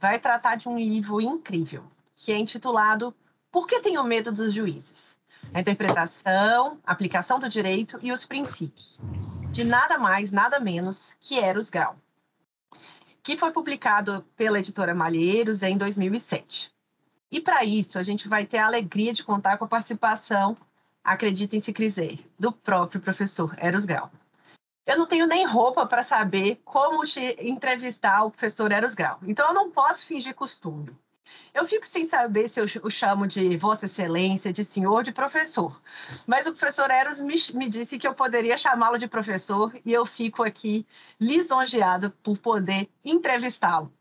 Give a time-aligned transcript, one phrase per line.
[0.00, 1.84] vai tratar de um livro incrível,
[2.16, 3.14] que é intitulado
[3.52, 5.18] Por que tenho medo dos juízes?
[5.52, 9.02] A interpretação, aplicação do direito e os princípios,
[9.50, 11.96] de nada mais, nada menos que Eros Grau,
[13.22, 16.72] que foi publicado pela editora Malheiros em 2007.
[17.30, 20.56] E para isso, a gente vai ter a alegria de contar com a participação,
[21.02, 24.10] acreditem se quiser, do próprio professor Eros Grau.
[24.86, 27.04] Eu não tenho nem roupa para saber como
[27.38, 29.18] entrevistar o professor Eros Grau.
[29.22, 30.96] Então, eu não posso fingir costume.
[31.52, 35.80] Eu fico sem saber se eu o chamo de Vossa Excelência, de senhor, de professor.
[36.26, 40.06] Mas o professor Eros me, me disse que eu poderia chamá-lo de professor e eu
[40.06, 40.86] fico aqui
[41.20, 43.92] lisonjeada por poder entrevistá-lo.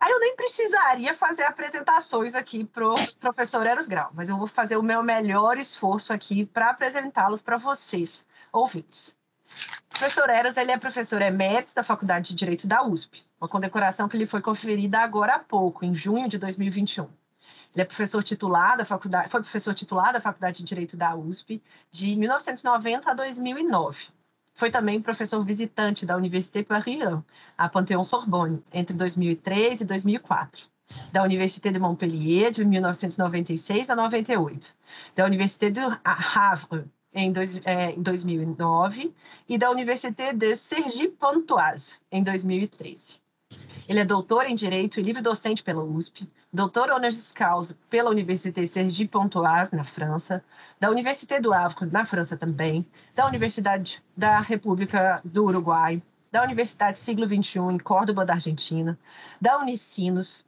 [0.00, 4.46] Aí eu nem precisaria fazer apresentações aqui para o professor Eros Grau, mas eu vou
[4.46, 9.16] fazer o meu melhor esforço aqui para apresentá-los para vocês, ouvintes.
[9.94, 14.08] O professor Eros ele é professor emérito da Faculdade de Direito da USP, uma condecoração
[14.08, 17.04] que lhe foi conferida agora há pouco, em junho de 2021.
[17.04, 21.60] Ele é professor titular da faculdade, foi professor titular da Faculdade de Direito da USP
[21.90, 24.06] de 1990 a 2009.
[24.54, 27.02] Foi também professor visitante da Université Paris,
[27.58, 30.66] a Panthéon-Sorbonne, entre 2003 e 2004.
[31.12, 34.72] Da Université de Montpellier, de 1996 a 98.
[35.16, 39.14] Da Université de Havre, em, dois, é, em 2009
[39.48, 43.22] e da Université de Sergi-Pontoise, em 2013.
[43.88, 49.76] Ele é doutor em Direito e livre-docente pela USP, doutor honoris causa pela Université Sergi-Pontoise,
[49.76, 50.42] na França,
[50.80, 56.98] da Université do Havre, na França também, da Universidade da República do Uruguai, da Universidade
[56.98, 58.98] Siglo XXI, em Córdoba, da Argentina,
[59.40, 60.44] da Unicinos,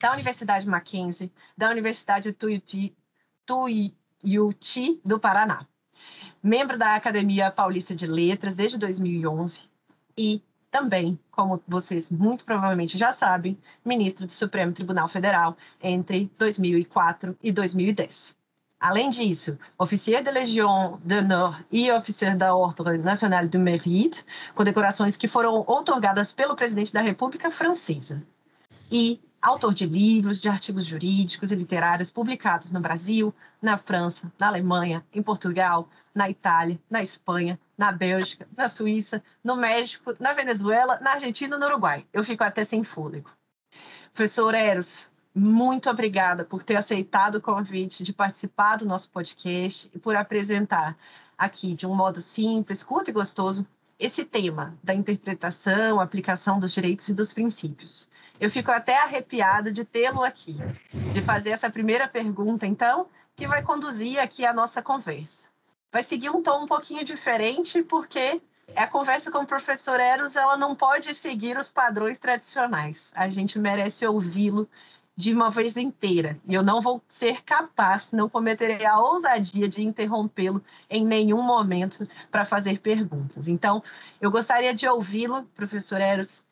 [0.00, 2.96] da Universidade Mackenzie, da Universidade Tuiuti,
[3.44, 5.66] Tuiuti do Paraná
[6.42, 9.62] membro da Academia Paulista de Letras desde 2011
[10.16, 17.36] e também, como vocês muito provavelmente já sabem, ministro do Supremo Tribunal Federal entre 2004
[17.42, 18.36] e 2010.
[18.78, 24.24] Além disso, officier de Légion d'honneur e officier da Ordre Nationale du Mérite,
[24.54, 28.22] condecorações que foram outorgadas pelo presidente da República Francesa.
[28.90, 34.48] E autor de livros, de artigos jurídicos e literários publicados no Brasil, na França, na
[34.48, 40.98] Alemanha, em Portugal, na Itália, na Espanha, na Bélgica, na Suíça, no México, na Venezuela,
[41.00, 42.06] na Argentina e no Uruguai.
[42.12, 43.30] Eu fico até sem fôlego.
[44.12, 49.98] Professor Eros, muito obrigada por ter aceitado o convite de participar do nosso podcast e
[49.98, 50.96] por apresentar
[51.38, 53.66] aqui de um modo simples, curto e gostoso
[53.98, 58.08] esse tema da interpretação, aplicação dos direitos e dos princípios.
[58.40, 60.56] Eu fico até arrepiada de tê-lo aqui,
[61.12, 65.49] de fazer essa primeira pergunta, então, que vai conduzir aqui a nossa conversa
[65.92, 68.40] vai seguir um tom um pouquinho diferente, porque
[68.76, 73.12] a conversa com o professor Eros ela não pode seguir os padrões tradicionais.
[73.14, 74.68] A gente merece ouvi-lo
[75.16, 76.38] de uma vez inteira.
[76.48, 82.08] E eu não vou ser capaz, não cometerei a ousadia de interrompê-lo em nenhum momento
[82.30, 83.48] para fazer perguntas.
[83.48, 83.82] Então,
[84.20, 86.42] eu gostaria de ouvi-lo, professor Eros,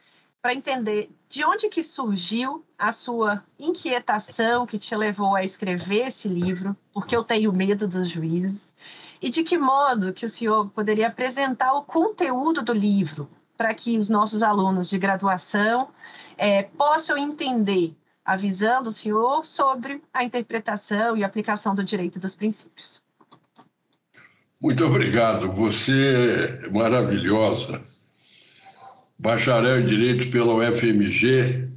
[0.42, 6.28] para entender de onde que surgiu a sua inquietação que te levou a escrever esse
[6.28, 8.74] livro, porque eu tenho medo dos juízes,
[9.20, 13.98] e de que modo que o senhor poderia apresentar o conteúdo do livro para que
[13.98, 15.88] os nossos alunos de graduação
[16.36, 17.94] é, possam entender
[18.24, 23.02] a visão do senhor sobre a interpretação e aplicação do direito dos princípios.
[24.60, 25.50] Muito obrigado.
[25.52, 27.80] Você é maravilhosa.
[29.18, 31.68] Bacharel em Direito pela UFMG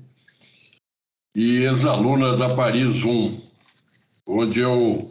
[1.35, 3.41] e ex-aluna da Paris 1,
[4.27, 5.01] onde eu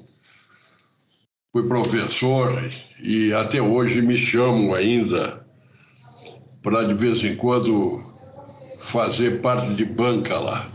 [1.53, 5.45] fui professor e até hoje me chamam ainda
[6.63, 8.01] para de vez em quando
[8.79, 10.71] fazer parte de banca lá.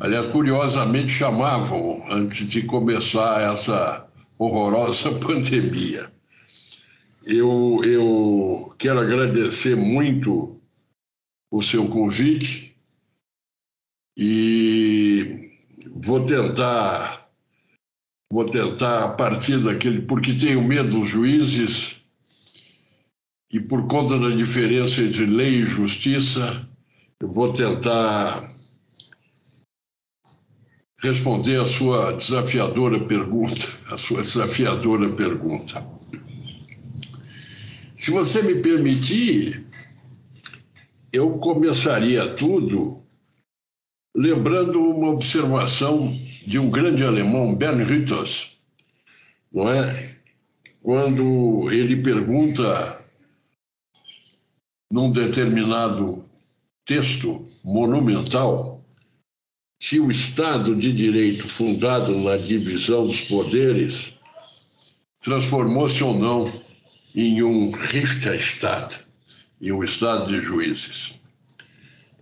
[0.00, 4.08] Aliás, curiosamente chamavam antes de começar essa
[4.38, 6.10] horrorosa pandemia.
[7.24, 10.60] Eu, eu quero agradecer muito
[11.50, 12.76] o seu convite
[14.16, 15.50] e
[15.94, 17.21] vou tentar
[18.32, 21.96] vou tentar a partir daquele porque tenho medo dos juízes
[23.52, 26.66] e por conta da diferença entre lei e justiça
[27.20, 28.42] eu vou tentar
[31.02, 35.86] responder a sua desafiadora pergunta, a sua desafiadora pergunta.
[37.98, 39.66] Se você me permitir,
[41.12, 43.02] eu começaria tudo
[44.16, 48.56] lembrando uma observação de um grande alemão, Bern Rittos,
[49.52, 50.16] não é?
[50.82, 53.04] Quando ele pergunta
[54.90, 56.28] num determinado
[56.84, 58.84] texto monumental
[59.80, 64.12] se o Estado de Direito fundado na divisão dos poderes
[65.20, 66.52] transformou-se ou não
[67.14, 69.04] em um Richterstaat,
[69.60, 71.14] em um Estado de juízes.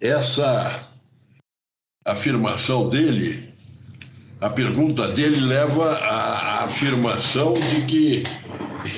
[0.00, 0.88] Essa
[2.04, 3.50] afirmação dele,
[4.40, 8.22] a pergunta dele leva à afirmação de que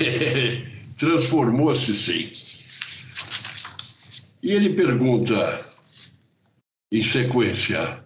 [0.97, 2.31] transformou-se sim.
[4.41, 5.65] E ele pergunta
[6.91, 8.03] em sequência: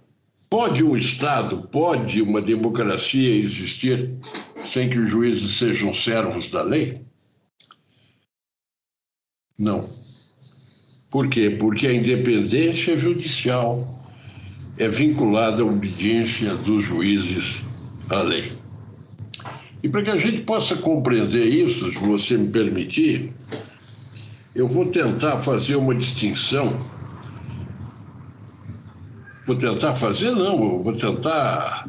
[0.50, 4.12] Pode um Estado, pode uma democracia existir
[4.66, 7.02] sem que os juízes sejam servos da lei?
[9.60, 9.88] Não.
[11.12, 11.52] Por quê?
[11.52, 13.97] Porque a independência judicial
[14.80, 17.62] é vinculada à obediência dos juízes
[18.10, 18.52] à lei.
[19.84, 23.32] E para que a gente possa compreender isso, se você me permitir,
[24.56, 26.98] eu vou tentar fazer uma distinção
[29.48, 31.88] Vou tentar fazer, não, vou tentar.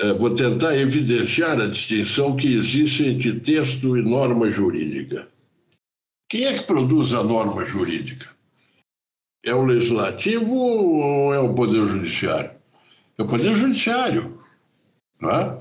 [0.00, 5.28] É, vou tentar evidenciar a distinção que existe entre texto e norma jurídica.
[6.28, 8.33] Quem é que produz a norma jurídica?
[9.44, 12.50] É o legislativo ou é o Poder Judiciário?
[13.18, 14.38] É o Poder Judiciário.
[15.20, 15.58] Tá?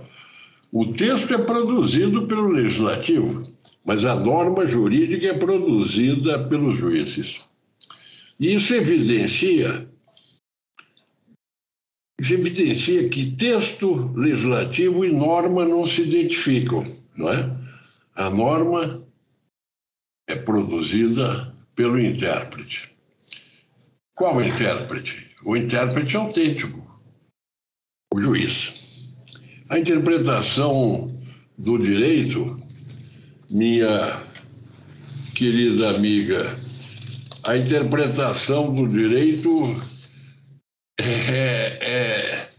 [0.71, 3.45] O texto é produzido pelo legislativo,
[3.85, 7.41] mas a norma jurídica é produzida pelos juízes.
[8.39, 9.87] Isso evidencia,
[12.19, 16.85] isso evidencia que texto legislativo e norma não se identificam,
[17.15, 17.55] não é?
[18.15, 19.05] A norma
[20.27, 22.92] é produzida pelo intérprete.
[24.15, 25.31] Qual intérprete?
[25.43, 26.81] O intérprete autêntico,
[28.13, 29.15] o juiz.
[29.69, 31.07] A interpretação
[31.57, 32.57] do direito,
[33.49, 34.23] minha
[35.33, 36.59] querida amiga
[37.45, 39.49] a interpretação do direito
[40.97, 41.05] é,
[41.81, 42.49] é,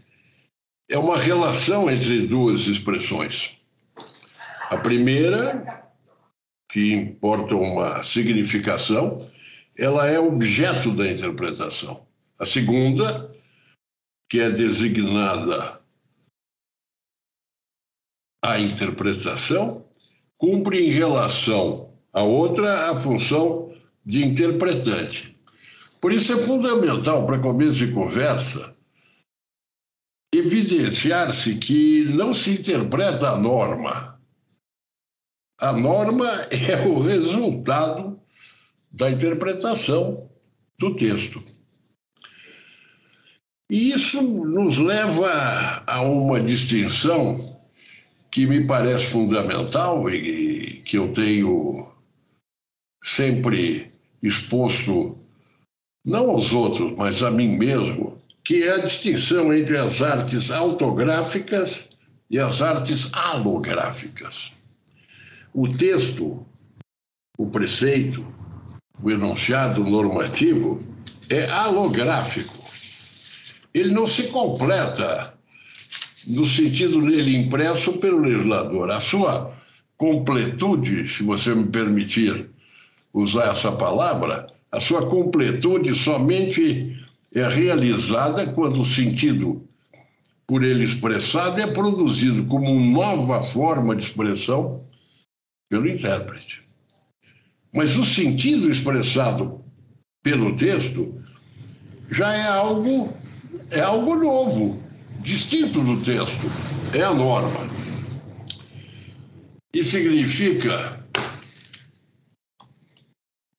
[0.89, 3.57] é uma relação entre duas expressões.
[4.69, 5.89] A primeira,
[6.71, 9.27] que importa uma significação,
[9.77, 12.07] ela é objeto da interpretação.
[12.39, 13.33] A segunda,
[14.29, 15.81] que é designada
[18.43, 19.89] a interpretação,
[20.37, 23.73] cumpre em relação à outra a função
[24.05, 25.35] de interpretante.
[25.99, 28.75] Por isso é fundamental, para começo de conversa,
[30.33, 34.19] evidenciar-se que não se interpreta a norma.
[35.59, 38.14] A norma é o resultado
[38.95, 40.29] da interpretação
[40.79, 41.43] do texto.
[43.69, 47.37] E isso nos leva a uma distinção
[48.31, 51.91] que me parece fundamental e que eu tenho
[53.03, 55.17] sempre exposto
[56.05, 61.89] não aos outros, mas a mim mesmo, que é a distinção entre as artes autográficas
[62.29, 64.51] e as artes alográficas.
[65.53, 66.45] O texto,
[67.37, 68.34] o preceito,
[69.01, 70.83] o enunciado normativo
[71.29, 72.55] é alográfico.
[73.73, 75.33] Ele não se completa
[76.27, 78.89] no sentido nele impresso pelo legislador.
[78.89, 79.53] A sua
[79.97, 82.49] completude, se você me permitir
[83.13, 86.97] usar essa palavra, a sua completude somente
[87.33, 89.61] é realizada quando o sentido
[90.47, 94.81] por ele expressado é produzido como nova forma de expressão
[95.69, 96.64] pelo intérprete.
[97.75, 99.61] Mas o sentido expressado
[100.23, 101.13] pelo texto
[102.09, 103.13] já é algo
[103.71, 104.81] é algo novo,
[105.21, 106.45] distinto do texto,
[106.93, 107.67] é a norma.
[109.73, 111.05] E significa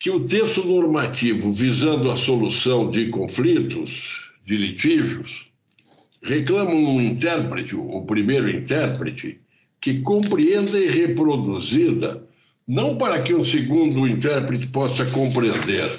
[0.01, 5.51] que o texto normativo visando a solução de conflitos, de litígios,
[6.23, 9.41] reclama um intérprete, o primeiro intérprete,
[9.81, 12.25] que compreenda e reproduzida,
[12.67, 15.99] não para que o segundo intérprete possa compreender,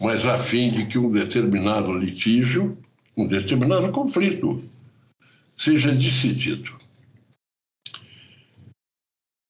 [0.00, 2.78] mas a fim de que um determinado litígio,
[3.16, 4.62] um determinado conflito,
[5.56, 6.76] seja decidido.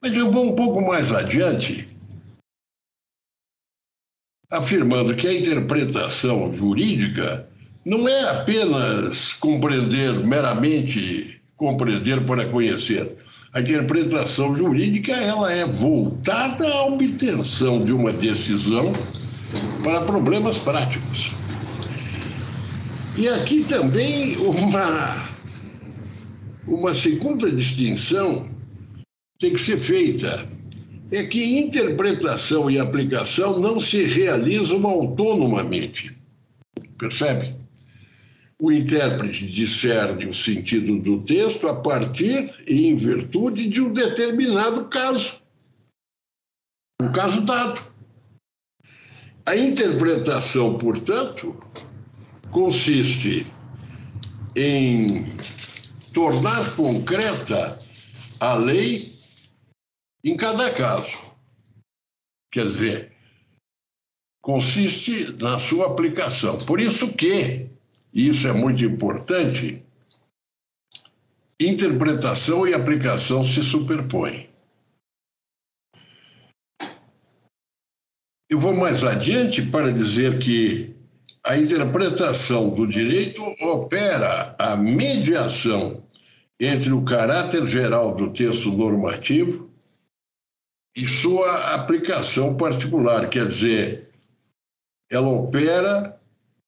[0.02, 1.88] Mas eu vou um pouco mais adiante,
[4.50, 7.49] afirmando que a interpretação jurídica
[7.85, 13.16] não é apenas compreender meramente compreender para conhecer.
[13.56, 18.92] A interpretação jurídica ela é voltada à obtenção de uma decisão
[19.82, 21.32] para problemas práticos.
[23.16, 25.30] E aqui também uma
[26.68, 28.46] uma segunda distinção
[29.38, 30.46] tem que ser feita
[31.10, 36.14] é que interpretação e aplicação não se realizam autonomamente.
[36.98, 37.55] Percebe?
[38.58, 44.88] O intérprete discerne o sentido do texto a partir e em virtude de um determinado
[44.88, 45.38] caso.
[47.00, 47.94] Um caso dado.
[49.44, 51.54] A interpretação, portanto,
[52.50, 53.46] consiste
[54.56, 55.26] em
[56.14, 57.78] tornar concreta
[58.40, 59.12] a lei
[60.25, 61.14] em cada caso.
[62.50, 63.12] Quer dizer,
[64.40, 66.56] consiste na sua aplicação.
[66.64, 67.75] Por isso que
[68.16, 69.85] e isso é muito importante,
[71.61, 74.49] interpretação e aplicação se superpõem.
[78.49, 80.96] Eu vou mais adiante para dizer que
[81.44, 86.02] a interpretação do direito opera a mediação
[86.58, 89.70] entre o caráter geral do texto normativo
[90.96, 94.08] e sua aplicação particular, quer dizer,
[95.11, 96.16] ela opera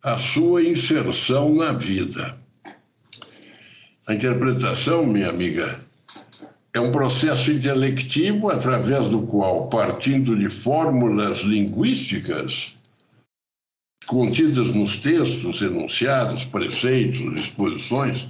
[0.03, 2.37] a sua inserção na vida.
[4.07, 5.81] A interpretação, minha amiga,
[6.73, 12.75] é um processo intelectivo através do qual, partindo de fórmulas linguísticas
[14.07, 18.29] contidas nos textos, enunciados, preceitos, exposições,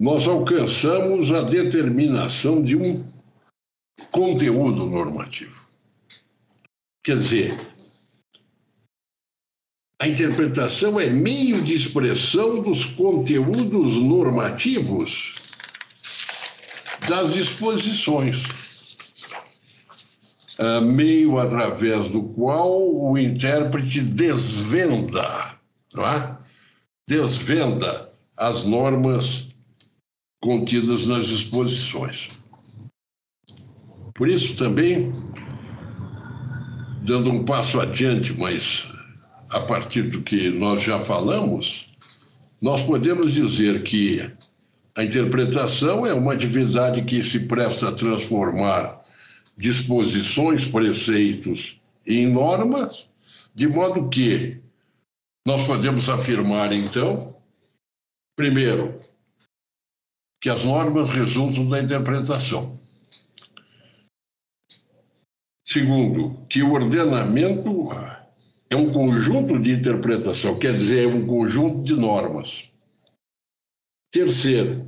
[0.00, 3.04] nós alcançamos a determinação de um
[4.10, 5.64] conteúdo normativo.
[7.04, 7.73] Quer dizer,
[10.00, 15.32] a interpretação é meio de expressão dos conteúdos normativos
[17.08, 18.42] das disposições,
[20.82, 25.54] meio através do qual o intérprete desvenda,
[25.92, 26.38] não é?
[27.08, 29.48] desvenda as normas
[30.40, 32.30] contidas nas disposições.
[34.14, 35.12] Por isso também,
[37.02, 38.93] dando um passo adiante, mas
[39.50, 41.86] a partir do que nós já falamos,
[42.60, 44.30] nós podemos dizer que
[44.96, 49.02] a interpretação é uma atividade que se presta a transformar
[49.56, 53.08] disposições, preceitos em normas,
[53.54, 54.60] de modo que
[55.46, 57.36] nós podemos afirmar, então,
[58.36, 59.00] primeiro,
[60.40, 62.78] que as normas resultam da interpretação.
[65.66, 67.90] Segundo, que o ordenamento
[68.74, 72.64] é um conjunto de interpretação, quer dizer, é um conjunto de normas.
[74.10, 74.84] Terceiro,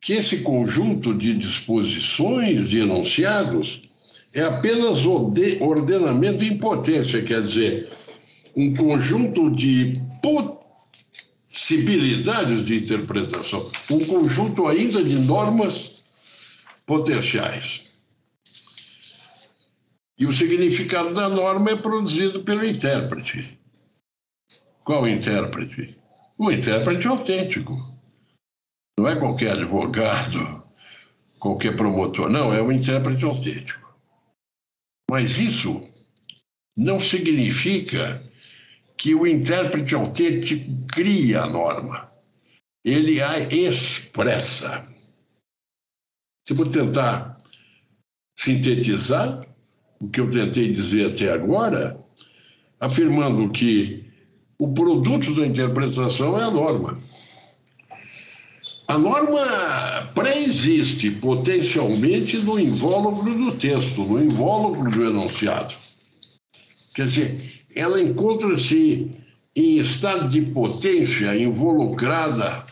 [0.00, 3.82] que esse conjunto de disposições, de enunciados,
[4.32, 7.90] é apenas ordenamento em potência, quer dizer,
[8.56, 9.94] um conjunto de
[11.48, 16.00] possibilidades de interpretação, um conjunto ainda de normas
[16.86, 17.87] potenciais.
[20.18, 23.58] E o significado da norma é produzido pelo intérprete.
[24.84, 25.96] Qual intérprete?
[26.36, 27.72] O intérprete autêntico.
[28.98, 30.62] Não é qualquer advogado,
[31.38, 33.96] qualquer promotor, não, é o intérprete autêntico.
[35.08, 35.80] Mas isso
[36.76, 38.22] não significa
[38.96, 42.10] que o intérprete autêntico cria a norma.
[42.84, 44.84] Ele a expressa.
[46.46, 47.38] Se vou tentar
[48.36, 49.47] sintetizar,
[50.00, 51.98] o que eu tentei dizer até agora,
[52.80, 54.04] afirmando que
[54.58, 56.98] o produto da interpretação é a norma.
[58.88, 65.74] A norma pré-existe potencialmente no invólucro do texto, no invólucro do enunciado.
[66.94, 69.10] Quer dizer, ela encontra-se
[69.54, 72.64] em estado de potência involucrada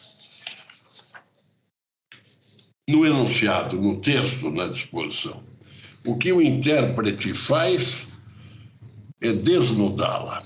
[2.89, 5.43] no enunciado, no texto, na disposição.
[6.07, 8.07] O que o intérprete faz
[9.21, 10.43] é desnudá-la.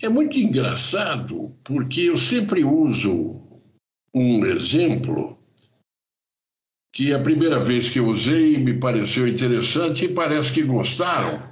[0.00, 3.42] É muito engraçado porque eu sempre uso
[4.14, 5.36] um exemplo
[6.92, 11.42] que a primeira vez que eu usei me pareceu interessante e parece que gostaram.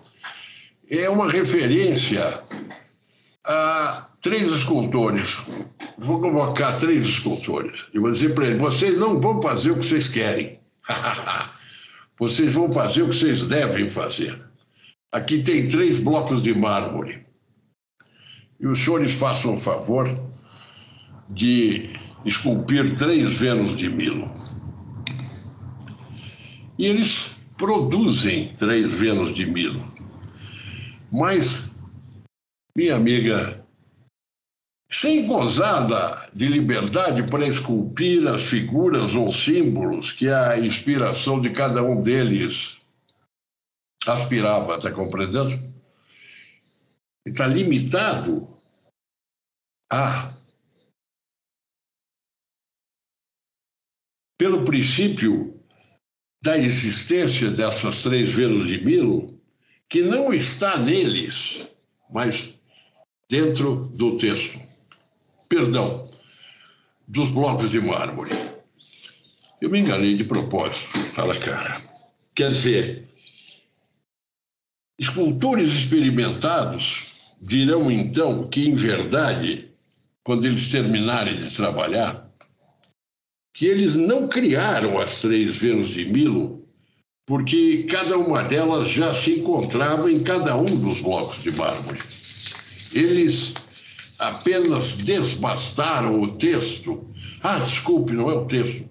[0.88, 2.22] É uma referência
[3.44, 5.36] a três escultores.
[5.98, 7.86] Vou convocar três escultores.
[7.92, 10.60] E vou dizer para eles: vocês não vão fazer o que vocês querem.
[12.22, 14.40] vocês vão fazer o que vocês devem fazer.
[15.10, 17.26] Aqui tem três blocos de mármore.
[18.60, 20.08] E os senhores façam o favor
[21.30, 24.30] de esculpir três Vênus de Milo.
[26.78, 29.84] E eles produzem três Vênus de Milo.
[31.10, 31.72] Mas,
[32.76, 33.61] minha amiga,
[34.92, 41.82] sem gozada de liberdade para esculpir as figuras ou símbolos que a inspiração de cada
[41.82, 42.76] um deles
[44.06, 45.58] aspirava, está compreendendo?
[47.26, 48.46] Está limitado
[49.90, 50.30] a
[54.38, 55.58] pelo princípio
[56.42, 59.40] da existência dessas três Vênus de Milo,
[59.88, 61.66] que não está neles,
[62.10, 62.58] mas
[63.30, 64.61] dentro do texto.
[65.52, 66.08] Perdão,
[67.08, 68.30] dos blocos de mármore.
[69.60, 71.78] Eu me enganei de propósito, na cara.
[72.34, 73.04] Quer dizer,
[74.98, 79.68] escultores experimentados dirão então que, em verdade,
[80.24, 82.26] quando eles terminarem de trabalhar,
[83.52, 86.66] que eles não criaram as três Vênus de Milo,
[87.26, 92.00] porque cada uma delas já se encontrava em cada um dos blocos de mármore.
[92.94, 93.52] Eles
[94.22, 97.04] apenas desbastaram o texto.
[97.42, 98.88] Ah, desculpe, não é o texto,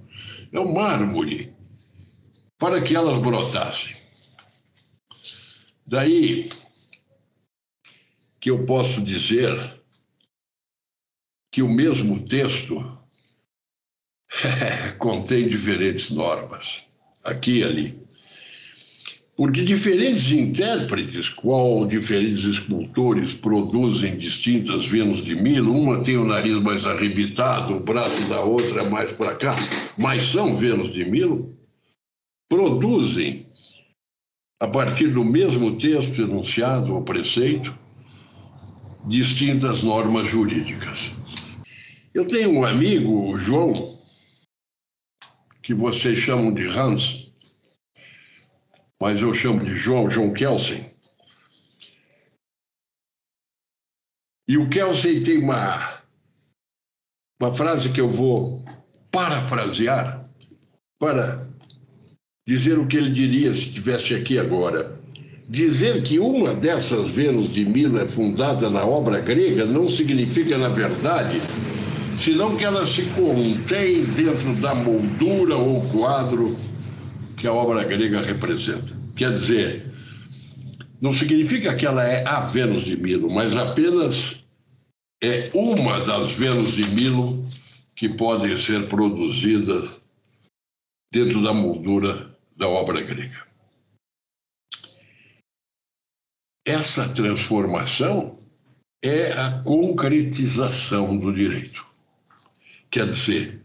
[0.52, 1.54] é o mármore,
[2.60, 3.96] para que elas brotassem.
[5.86, 6.50] Daí
[8.40, 9.82] que eu posso dizer
[11.52, 12.76] que o mesmo texto
[14.98, 16.84] contém diferentes normas,
[17.24, 18.11] aqui e ali.
[19.38, 26.60] Porque diferentes intérpretes, qual diferentes escultores produzem distintas Vênus de Milo, uma tem o nariz
[26.60, 29.56] mais arrebitado, o braço da outra é mais para cá,
[29.98, 31.56] mas são Vênus de Milo,
[32.50, 33.46] produzem,
[34.60, 37.74] a partir do mesmo texto enunciado ou preceito,
[39.08, 41.14] distintas normas jurídicas.
[42.14, 43.98] Eu tenho um amigo, João,
[45.64, 47.21] que vocês chamam de Hans,
[49.02, 50.86] mas eu chamo de João, João Kelsen.
[54.48, 56.04] E o Kelsen tem uma,
[57.42, 58.64] uma frase que eu vou
[59.10, 60.24] parafrasear
[61.00, 61.48] para
[62.48, 65.00] dizer o que ele diria se estivesse aqui agora.
[65.50, 70.70] Dizer que uma dessas Vênus de Milo é fundada na obra grega não significa, na
[70.70, 71.42] verdade,
[72.20, 76.56] senão que ela se contém dentro da moldura ou quadro
[77.42, 78.96] que a obra grega representa.
[79.16, 79.92] Quer dizer,
[81.02, 84.44] não significa que ela é a Vênus de Milo, mas apenas
[85.22, 87.44] é uma das Vênus de Milo
[87.96, 90.02] que podem ser produzidas
[91.12, 93.46] dentro da moldura da obra grega.
[96.66, 98.40] Essa transformação
[99.04, 101.86] é a concretização do direito.
[102.92, 103.62] Quer dizer,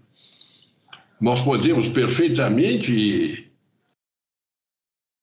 [1.21, 3.46] nós podemos perfeitamente,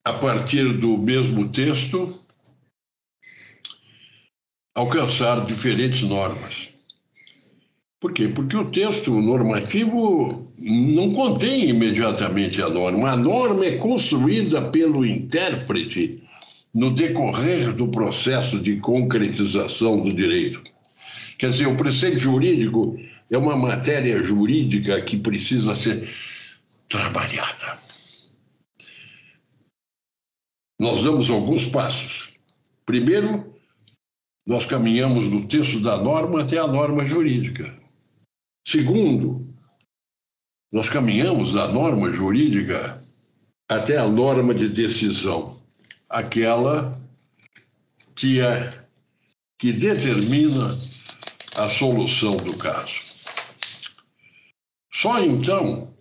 [0.05, 2.19] a partir do mesmo texto,
[4.75, 6.69] alcançar diferentes normas.
[8.01, 8.27] Por quê?
[8.27, 13.11] Porque o texto normativo não contém imediatamente a norma.
[13.11, 16.21] A norma é construída pelo intérprete
[16.73, 20.61] no decorrer do processo de concretização do direito.
[21.37, 22.99] Quer dizer, o preceito jurídico
[23.31, 26.09] é uma matéria jurídica que precisa ser
[26.89, 27.77] trabalhada.
[30.84, 32.34] Nós damos alguns passos.
[32.86, 33.56] Primeiro,
[34.46, 37.74] nós caminhamos do texto da norma até a norma jurídica.
[38.67, 39.39] Segundo,
[40.74, 43.02] nós caminhamos da norma jurídica
[43.69, 45.58] até a norma de decisão,
[46.10, 47.00] aquela
[48.13, 48.86] que é
[49.58, 50.78] que determina
[51.56, 53.00] a solução do caso.
[54.91, 55.92] Só então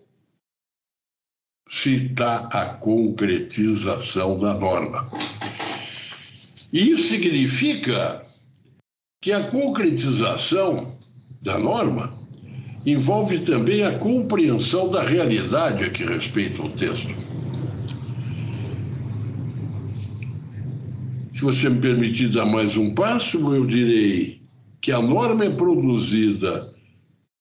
[1.73, 5.09] está a concretização da norma.
[6.73, 8.23] Isso significa
[9.23, 10.99] que a concretização
[11.43, 12.13] da norma
[12.85, 17.15] envolve também a compreensão da realidade a que respeita o texto.
[21.35, 24.41] Se você me permitir dar mais um passo, eu direi
[24.81, 26.65] que a norma é produzida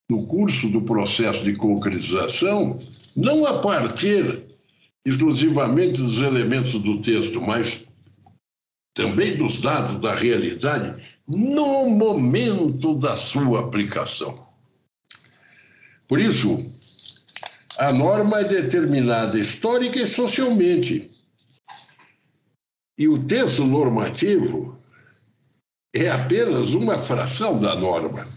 [0.10, 2.80] no curso do processo de concretização
[3.16, 4.44] não a partir
[5.06, 7.84] exclusivamente dos elementos do texto, mas
[8.94, 14.48] também dos dados da realidade no momento da sua aplicação.
[16.08, 16.66] Por isso,
[17.78, 21.10] a norma é determinada histórica e socialmente.
[22.98, 24.78] E o texto normativo
[25.96, 28.28] é apenas uma fração da norma,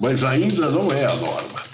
[0.00, 1.71] mas ainda não é a norma.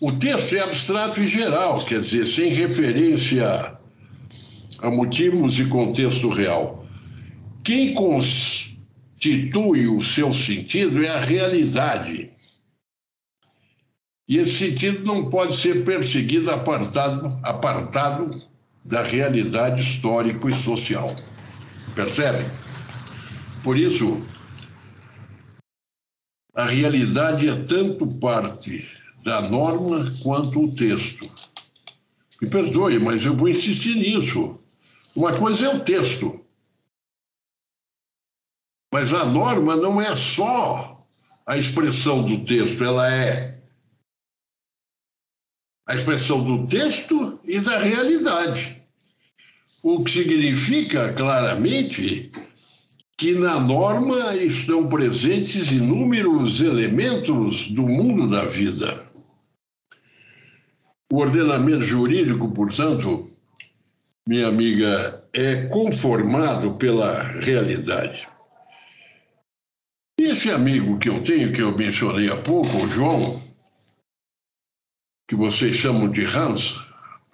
[0.00, 3.76] O texto é abstrato e geral, quer dizer, sem referência
[4.80, 6.86] a motivos e contexto real.
[7.64, 12.30] Quem constitui o seu sentido é a realidade.
[14.28, 18.30] E esse sentido não pode ser perseguido apartado, apartado
[18.84, 21.16] da realidade histórico e social.
[21.96, 22.48] Percebe?
[23.64, 24.22] Por isso,
[26.54, 28.97] a realidade é tanto parte
[29.28, 31.30] da norma quanto o texto.
[32.40, 34.58] Me perdoe, mas eu vou insistir nisso.
[35.14, 36.40] Uma coisa é o texto.
[38.90, 41.06] Mas a norma não é só
[41.46, 43.60] a expressão do texto, ela é
[45.86, 48.82] a expressão do texto e da realidade.
[49.82, 52.30] O que significa claramente
[53.18, 59.07] que na norma estão presentes inúmeros elementos do mundo da vida.
[61.10, 63.26] O ordenamento jurídico, portanto,
[64.26, 68.28] minha amiga, é conformado pela realidade.
[70.18, 73.40] Esse amigo que eu tenho, que eu mencionei há pouco, o João,
[75.28, 76.74] que vocês chamam de Hans,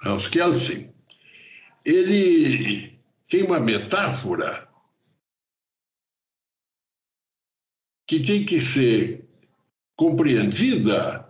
[0.04, 0.94] Hans Kelsen,
[1.84, 2.96] ele
[3.28, 4.68] tem uma metáfora
[8.06, 9.26] que tem que ser
[9.96, 11.28] compreendida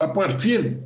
[0.00, 0.81] a partir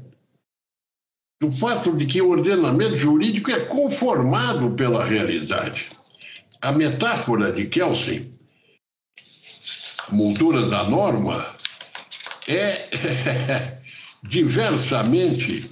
[1.40, 5.88] do fato de que o ordenamento jurídico é conformado pela realidade.
[6.62, 8.32] A metáfora de Kelsen,
[10.10, 11.44] moldura da norma,
[12.48, 12.88] é
[14.24, 15.70] diversamente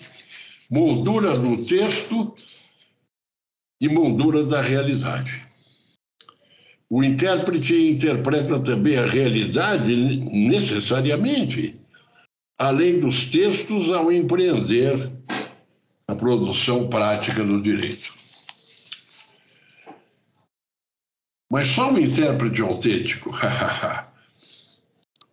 [0.70, 2.34] moldura do texto
[3.80, 5.44] e moldura da realidade.
[6.90, 11.74] O intérprete interpreta também a realidade necessariamente,
[12.58, 15.10] além dos textos, ao empreender
[16.14, 18.12] produção prática do direito.
[21.50, 23.30] Mas só um intérprete autêntico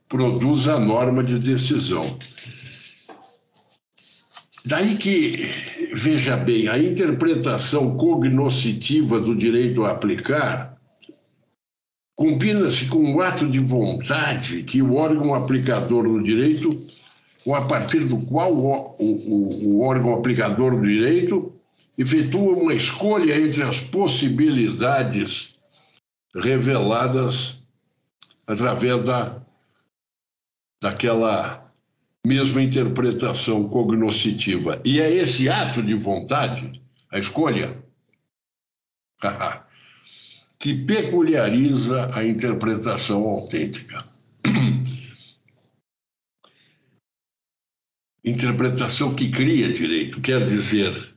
[0.08, 2.18] produz a norma de decisão.
[4.64, 5.38] Daí que,
[5.94, 10.78] veja bem, a interpretação cognoscitiva do direito a aplicar
[12.16, 16.70] combina-se com o ato de vontade que o órgão aplicador do direito
[17.46, 21.54] ou a partir do qual o, o, o órgão aplicador do direito
[21.98, 25.54] efetua uma escolha entre as possibilidades
[26.36, 27.62] reveladas
[28.48, 29.42] através da,
[30.82, 31.62] daquela
[32.26, 34.82] mesma interpretação cognoscitiva.
[34.86, 37.78] E é esse ato de vontade, a escolha,
[40.60, 44.11] que peculiariza a interpretação autêntica.
[48.24, 51.14] Interpretação que cria direito, quer dizer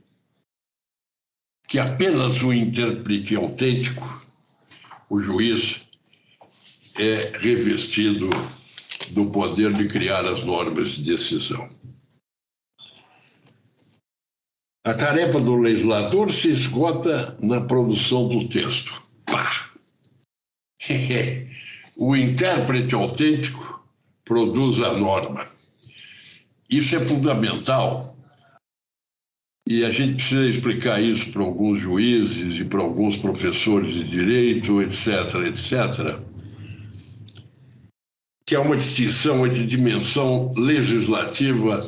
[1.68, 4.22] que apenas o intérprete autêntico,
[5.10, 5.82] o juiz,
[6.98, 8.30] é revestido
[9.10, 11.68] do poder de criar as normas de decisão.
[14.86, 19.02] A tarefa do legislador se esgota na produção do texto.
[19.24, 19.70] Pá!
[21.96, 23.82] o intérprete autêntico
[24.24, 25.53] produz a norma.
[26.74, 28.16] Isso é fundamental.
[29.68, 34.82] E a gente precisa explicar isso para alguns juízes e para alguns professores de direito,
[34.82, 35.06] etc.,
[35.46, 36.18] etc.,
[38.44, 41.80] que há uma distinção entre dimensão legislativa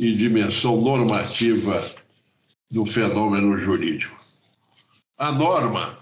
[0.00, 1.84] e dimensão normativa
[2.70, 4.18] do fenômeno jurídico.
[5.18, 5.98] A norma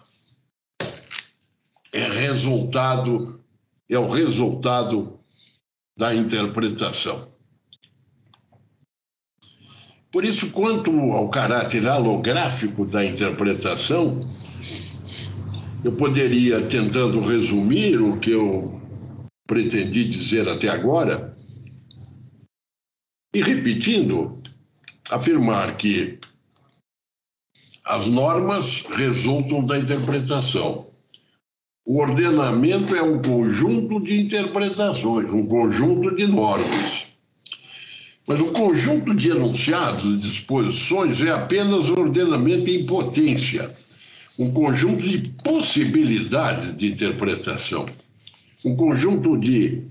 [1.92, 3.40] é resultado,
[3.88, 5.18] é o resultado
[5.98, 7.29] da interpretação.
[10.12, 14.28] Por isso, quanto ao caráter halográfico da interpretação,
[15.84, 18.80] eu poderia, tentando resumir o que eu
[19.46, 21.36] pretendi dizer até agora,
[23.32, 24.36] e repetindo,
[25.08, 26.18] afirmar que
[27.84, 30.86] as normas resultam da interpretação.
[31.86, 36.99] O ordenamento é um conjunto de interpretações, um conjunto de normas.
[38.30, 43.68] Mas o conjunto de enunciados e disposições é apenas ordenamento em potência,
[44.38, 47.86] um conjunto de possibilidades de interpretação,
[48.64, 49.82] um conjunto de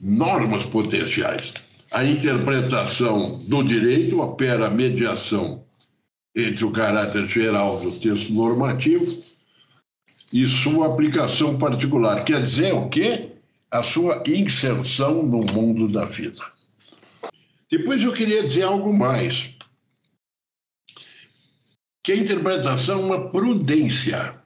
[0.00, 1.54] normas potenciais.
[1.90, 5.64] A interpretação do direito opera a mediação
[6.36, 9.24] entre o caráter geral do texto normativo
[10.32, 12.22] e sua aplicação particular.
[12.22, 13.30] Quer dizer o quê?
[13.72, 16.51] A sua inserção no mundo da vida.
[17.72, 19.56] Depois eu queria dizer algo mais.
[22.04, 24.44] Que a interpretação é uma prudência.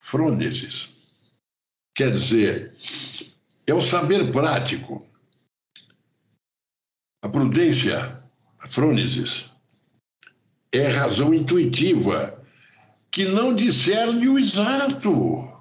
[0.00, 0.88] Frônesis.
[1.94, 2.74] Quer dizer,
[3.66, 5.06] é o saber prático.
[7.22, 7.98] A prudência,
[8.60, 9.50] a frônesis,
[10.72, 12.42] é a razão intuitiva
[13.10, 15.52] que não discerne o exato,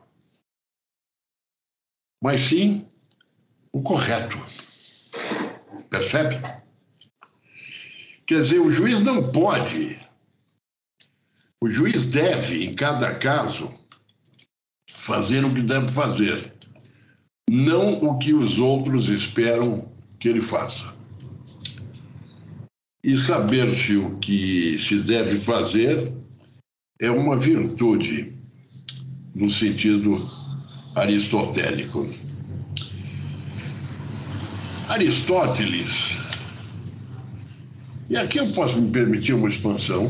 [2.23, 2.89] mas sim
[3.73, 4.37] o correto.
[5.89, 6.39] Percebe?
[8.25, 9.97] Quer dizer, o juiz não pode,
[11.61, 13.71] o juiz deve, em cada caso,
[14.89, 16.53] fazer o que deve fazer,
[17.49, 20.93] não o que os outros esperam que ele faça.
[23.03, 26.11] E saber se o que se deve fazer
[26.99, 28.33] é uma virtude
[29.33, 30.19] no sentido
[30.95, 32.05] aristotélico.
[34.89, 36.15] Aristóteles,
[38.09, 40.09] e aqui eu posso me permitir uma expansão,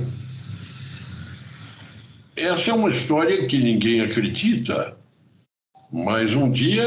[2.36, 4.96] essa é uma história que ninguém acredita,
[5.92, 6.86] mas um dia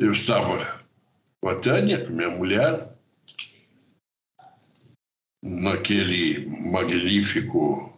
[0.00, 0.84] eu estava
[1.40, 2.92] com a Tânia, minha mulher,
[5.44, 7.96] naquele magnífico,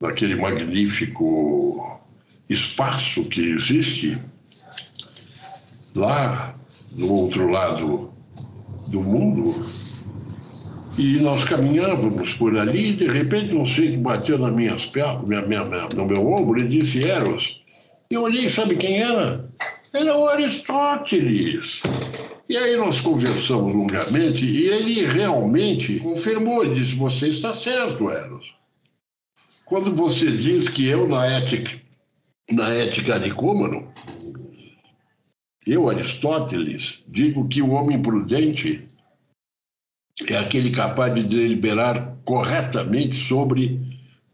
[0.00, 2.00] naquele magnífico
[2.48, 4.18] espaço que existe
[5.94, 6.56] lá
[6.96, 8.08] do outro lado
[8.88, 9.64] do mundo.
[10.98, 15.42] E nós caminhávamos por ali e de repente um que bateu nas minhas pernas, minha,
[15.42, 17.62] minha, minha, no meu ombro e disse Eros.
[18.10, 19.44] Eu olhei, sabe quem era?
[19.92, 21.82] Era o Aristóteles.
[22.48, 28.54] E aí nós conversamos longamente e ele realmente confirmou, ele disse, você está certo, Eros.
[29.66, 31.72] Quando você diz que eu, na ética,
[32.52, 33.92] na ética nicômano,
[35.66, 38.86] eu, Aristóteles, digo que o homem prudente
[40.28, 43.80] é aquele capaz de deliberar corretamente sobre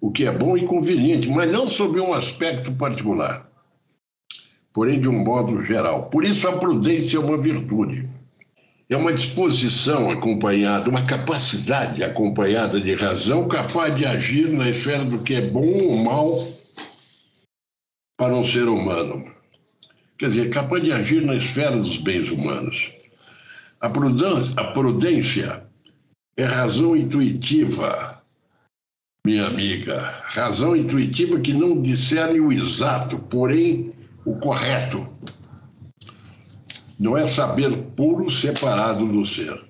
[0.01, 3.51] o que é bom e conveniente, mas não sobre um aspecto particular
[4.73, 6.09] porém de um modo geral.
[6.09, 8.09] Por isso, a prudência é uma virtude.
[8.89, 15.23] É uma disposição acompanhada, uma capacidade acompanhada de razão, capaz de agir na esfera do
[15.23, 16.47] que é bom ou mal
[18.19, 19.33] para um ser humano.
[20.23, 22.93] Quer dizer, capaz de agir na esfera dos bens humanos.
[23.81, 25.67] A prudência, a prudência
[26.37, 28.23] é razão intuitiva,
[29.27, 30.23] minha amiga.
[30.27, 33.93] Razão intuitiva que não discerne o exato, porém
[34.25, 35.05] o correto.
[37.01, 39.61] Não é saber puro separado do ser.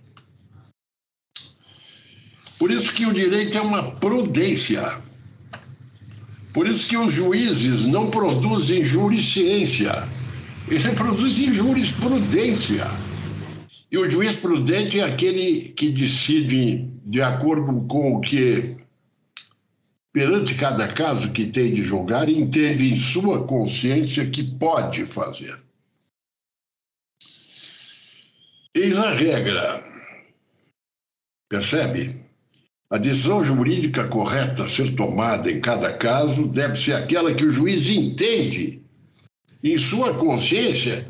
[2.58, 5.00] Por isso que o direito é uma prudência.
[6.52, 10.06] Por isso que os juízes não produzem jurisciência,
[10.72, 12.86] eles produzem jurisprudência.
[13.90, 18.78] E o juiz prudente é aquele que decide de acordo com o que
[20.10, 25.58] perante cada caso que tem de julgar, entende em sua consciência que pode fazer.
[28.74, 29.84] Eis a regra.
[31.48, 32.22] Percebe?
[32.90, 37.50] A decisão jurídica correta a ser tomada em cada caso deve ser aquela que o
[37.50, 38.81] juiz entende
[39.62, 41.06] em sua consciência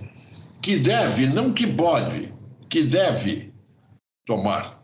[0.60, 2.32] que deve, não que pode,
[2.68, 3.52] que deve
[4.26, 4.82] tomar.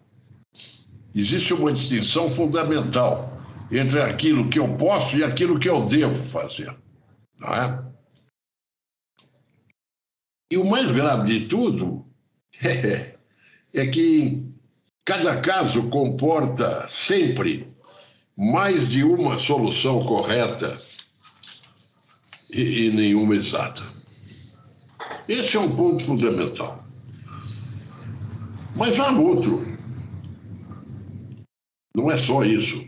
[1.14, 3.38] Existe uma distinção fundamental
[3.70, 6.74] entre aquilo que eu posso e aquilo que eu devo fazer.
[7.38, 7.85] Não é?
[10.50, 12.07] E o mais grave de tudo
[12.62, 13.14] é,
[13.74, 14.48] é que
[15.04, 17.68] cada caso comporta sempre
[18.37, 20.81] mais de uma solução correta
[22.50, 23.82] e, e nenhuma exata.
[25.28, 26.84] Esse é um ponto fundamental.
[28.76, 29.66] Mas há outro.
[31.94, 32.87] Não é só isso.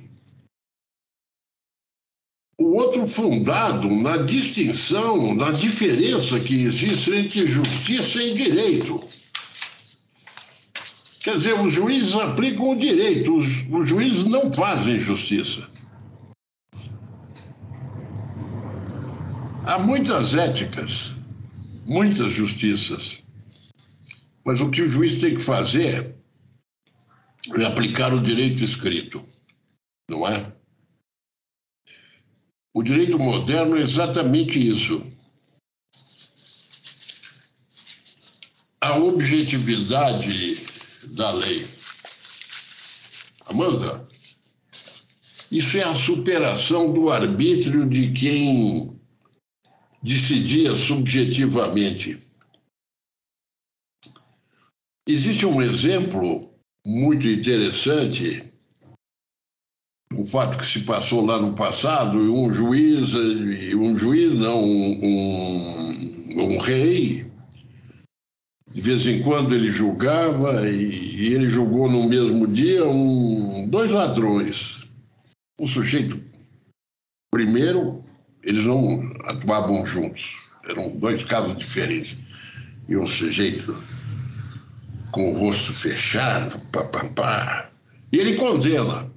[2.57, 9.01] O outro fundado na distinção, na diferença que existe entre justiça e direito.
[11.23, 15.69] Quer dizer, os juízes aplicam o direito, os, os juízes não fazem justiça.
[19.67, 21.15] Há muitas éticas,
[21.85, 23.23] muitas justiças,
[24.43, 26.17] mas o que o juiz tem que fazer
[27.57, 29.23] é aplicar o direito escrito,
[30.09, 30.51] não é?
[32.73, 35.05] O direito moderno é exatamente isso.
[38.81, 40.65] A objetividade
[41.09, 41.69] da lei.
[43.45, 44.09] Amanda,
[45.51, 49.00] isso é a superação do arbítrio de quem
[50.03, 52.19] decidia subjetivamente.
[55.07, 56.51] Existe um exemplo
[56.87, 58.51] muito interessante,
[60.13, 63.15] um fato que se passou lá no passado, um juiz,
[63.75, 67.27] um juiz não, um, um rei,
[68.67, 73.91] de vez em quando ele julgava e, e ele julgou no mesmo dia um, dois
[73.91, 74.89] ladrões.
[75.59, 76.23] Um sujeito,
[77.31, 78.03] primeiro,
[78.43, 80.37] eles não atuavam juntos,
[80.69, 82.17] eram dois casos diferentes.
[82.89, 83.77] E um sujeito
[85.13, 87.71] com o rosto fechado, papapá.
[88.13, 89.11] E ele condena.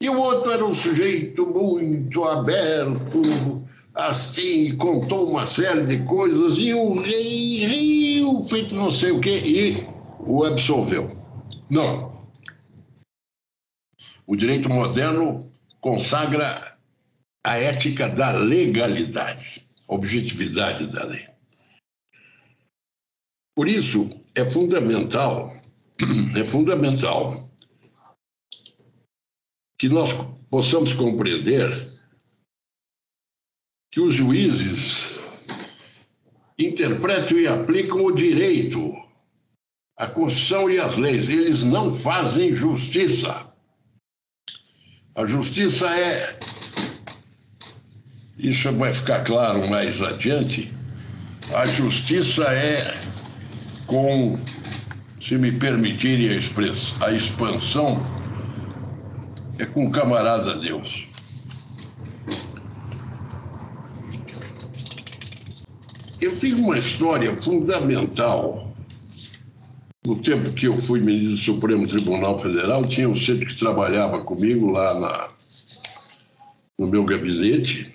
[0.00, 3.64] E o outro era um sujeito muito aberto,
[3.94, 9.42] assim, contou uma série de coisas, e o rei riu, feito não sei o quê,
[9.44, 9.86] e
[10.20, 11.10] o absolveu.
[11.68, 12.18] Não.
[14.26, 15.44] O direito moderno
[15.80, 16.69] consagra
[17.44, 21.28] a ética da legalidade, objetividade da lei.
[23.54, 25.54] Por isso, é fundamental,
[26.36, 27.48] é fundamental
[29.78, 30.10] que nós
[30.50, 31.90] possamos compreender
[33.90, 35.18] que os juízes
[36.58, 38.78] interpretam e aplicam o direito,
[39.96, 41.28] a Constituição e as leis.
[41.28, 43.50] Eles não fazem justiça.
[45.14, 46.38] A justiça é.
[48.42, 50.72] Isso vai ficar claro mais adiante.
[51.52, 52.96] A justiça é
[53.86, 54.38] com,
[55.20, 58.02] se me permitirem a, a expansão,
[59.58, 61.06] é com o camarada Deus.
[66.18, 68.74] Eu tenho uma história fundamental.
[70.02, 74.22] No tempo que eu fui ministro do Supremo Tribunal Federal, tinha um centro que trabalhava
[74.22, 75.28] comigo lá na,
[76.78, 77.89] no meu gabinete.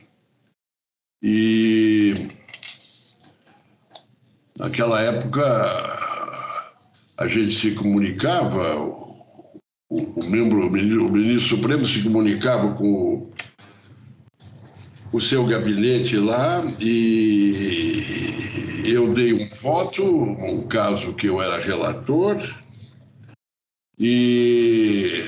[1.27, 2.13] E
[4.55, 5.43] naquela época
[7.17, 9.25] a gente se comunicava, o,
[9.89, 13.31] o membro, o ministro, o ministro Supremo se comunicava com
[15.11, 22.37] o seu gabinete lá e eu dei um voto, um caso que eu era relator,
[23.97, 25.27] e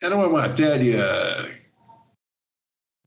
[0.00, 1.04] era uma matéria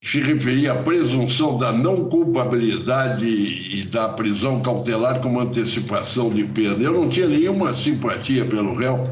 [0.07, 6.81] se referia à presunção da não culpabilidade e da prisão cautelar como antecipação de pena.
[6.81, 9.03] Eu não tinha nenhuma simpatia pelo réu,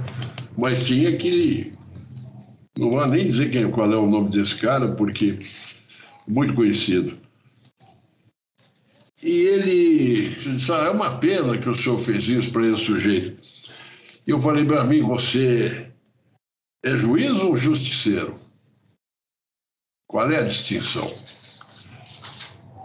[0.57, 1.73] mas tinha que.
[2.77, 5.37] Não vou nem dizer quem, qual é o nome desse cara, porque
[6.25, 7.13] muito conhecido.
[9.21, 13.41] E ele disse: ah, é uma pena que o senhor fez isso para esse sujeito.
[14.25, 15.91] E eu falei para mim: você
[16.85, 18.44] é juiz ou justiceiro?
[20.07, 21.07] Qual é a distinção?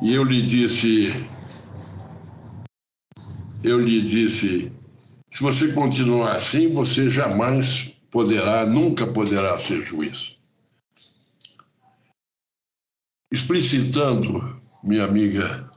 [0.02, 1.12] E eu lhe disse:
[3.62, 4.72] eu lhe disse,
[5.30, 10.40] se você continuar assim, você jamais poderá, nunca poderá ser juiz
[13.32, 15.70] explicitando, minha amiga,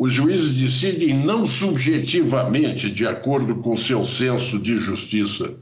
[0.00, 5.56] os juízes decidem não subjetivamente de acordo com seu senso de justiça,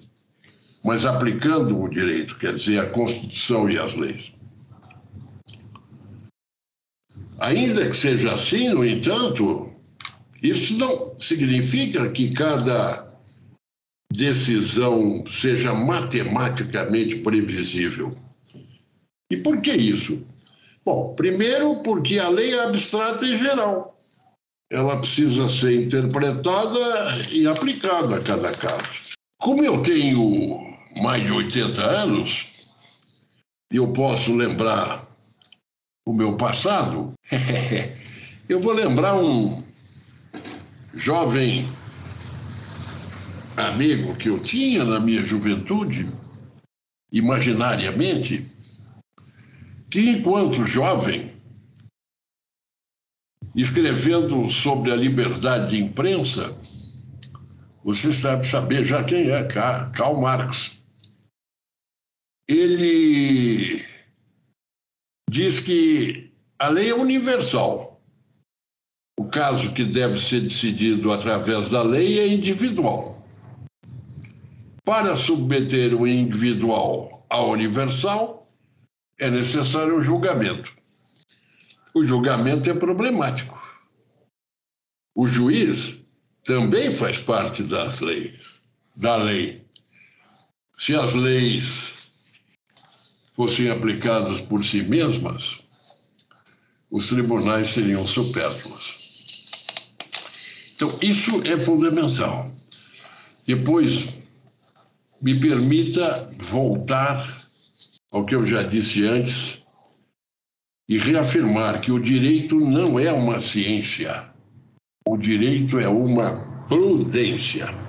[0.85, 4.34] mas aplicando o direito, quer dizer, a Constituição e as leis.
[7.41, 9.73] Ainda que seja assim, no entanto,
[10.43, 13.13] isso não significa que cada
[14.13, 18.17] decisão seja matematicamente previsível.
[19.31, 20.23] E por que isso?
[20.85, 23.97] Bom, primeiro porque a lei é abstrata e geral.
[24.71, 29.15] Ela precisa ser interpretada e aplicada a cada caso.
[29.41, 32.47] Como eu tenho mais de 80 anos,
[33.73, 35.04] eu posso lembrar
[36.07, 37.13] o meu passado,
[38.49, 39.65] eu vou lembrar um
[40.95, 41.67] jovem
[43.57, 46.13] amigo que eu tinha na minha juventude,
[47.11, 48.51] imaginariamente,
[49.91, 51.33] que enquanto jovem,
[53.55, 56.55] escrevendo sobre a liberdade de imprensa,
[57.85, 60.73] você sabe saber já quem é Karl Marx.
[62.49, 63.84] Ele
[65.35, 66.31] diz que
[66.61, 68.01] a lei é universal.
[69.19, 73.21] O caso que deve ser decidido através da lei é individual.
[74.85, 78.49] Para submeter o individual ao universal,
[79.19, 80.73] é necessário um julgamento.
[81.93, 83.61] O julgamento é problemático.
[85.17, 86.01] O juiz
[86.45, 88.39] também faz parte das leis,
[88.97, 89.67] da lei.
[90.77, 91.94] Se as leis
[93.35, 95.59] fossem aplicadas por si mesmas,
[96.91, 99.05] os tribunais seriam supérfluos.
[100.75, 102.51] Então, isso é fundamental.
[103.47, 104.17] Depois,
[105.21, 107.45] me permita voltar
[108.13, 109.59] ao que eu já disse antes
[110.89, 114.31] e reafirmar que o direito não é uma ciência,
[115.07, 117.84] o direito é uma prudência.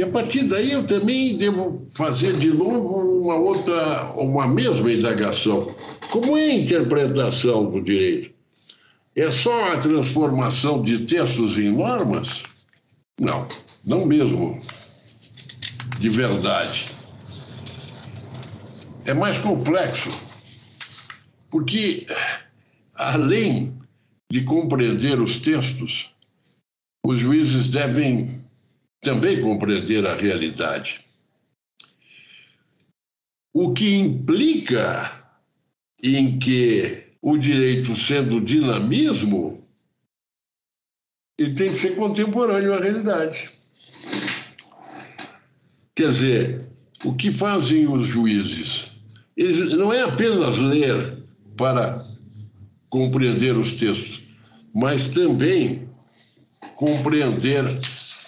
[0.00, 5.74] E a partir daí eu também devo fazer de novo uma outra, uma mesma indagação.
[6.10, 8.32] Como é a interpretação do direito?
[9.14, 12.42] É só a transformação de textos em normas?
[13.20, 13.46] Não,
[13.84, 14.58] não mesmo.
[15.98, 16.86] De verdade.
[19.04, 20.08] É mais complexo.
[21.50, 22.06] Porque,
[22.94, 23.74] além
[24.32, 26.10] de compreender os textos,
[27.04, 28.39] os juízes devem
[29.00, 31.00] também compreender a realidade.
[33.52, 35.10] O que implica
[36.02, 39.60] em que o direito, sendo dinamismo,
[41.38, 43.50] ele tem que ser contemporâneo à realidade.
[45.94, 46.70] Quer dizer,
[47.04, 48.88] o que fazem os juízes?
[49.36, 51.18] Eles não é apenas ler
[51.56, 51.98] para
[52.88, 54.22] compreender os textos,
[54.74, 55.88] mas também
[56.76, 57.64] compreender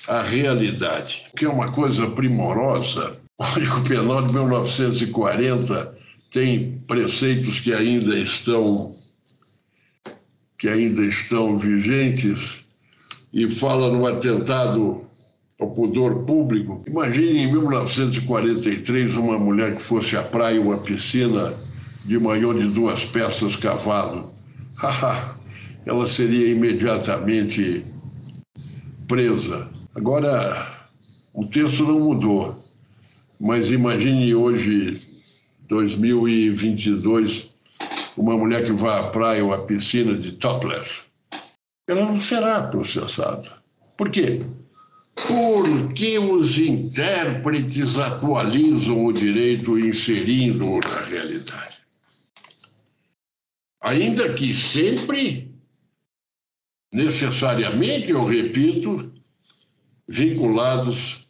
[0.09, 3.17] a realidade, que é uma coisa primorosa.
[3.39, 5.99] O Código Penal de 1940
[6.31, 8.89] tem preceitos que ainda estão
[10.59, 12.65] que ainda estão vigentes
[13.33, 15.05] e fala no atentado
[15.59, 16.85] ao pudor público.
[16.87, 21.53] Imagine em 1943 uma mulher que fosse à praia à piscina
[22.07, 24.31] de maior de duas peças cavado.
[25.85, 27.85] Ela seria imediatamente
[29.09, 29.69] presa.
[29.95, 30.75] Agora,
[31.35, 32.59] o texto não mudou,
[33.39, 35.07] mas imagine hoje,
[35.69, 37.51] 2022,
[38.17, 41.03] uma mulher que vai à praia ou à piscina de topless.
[41.87, 43.53] Ela não será processada.
[43.99, 44.41] Por quê?
[45.15, 51.77] Porque os intérpretes atualizam o direito inserindo-o na realidade.
[53.83, 55.55] Ainda que sempre,
[56.91, 59.13] necessariamente, eu repito,
[60.13, 61.27] vinculados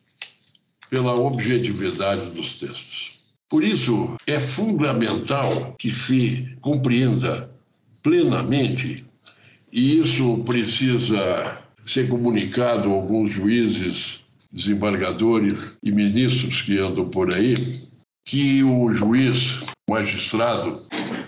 [0.91, 3.21] pela objetividade dos textos.
[3.49, 7.49] Por isso, é fundamental que se compreenda
[8.03, 9.07] plenamente,
[9.73, 14.21] e isso precisa ser comunicado a alguns juízes,
[14.51, 17.55] desembargadores e ministros que andam por aí,
[18.27, 20.77] que o juiz, magistrado,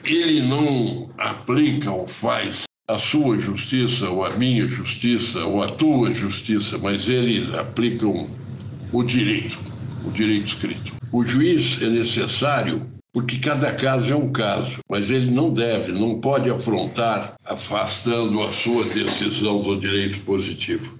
[0.04, 6.12] ele não aplica ou faz a sua justiça, ou a minha justiça, ou a tua
[6.12, 8.28] justiça, mas eles aplicam
[8.92, 9.58] o direito,
[10.04, 10.92] o direito escrito.
[11.12, 16.20] O juiz é necessário porque cada caso é um caso, mas ele não deve, não
[16.20, 20.98] pode afrontar afastando a sua decisão do direito positivo.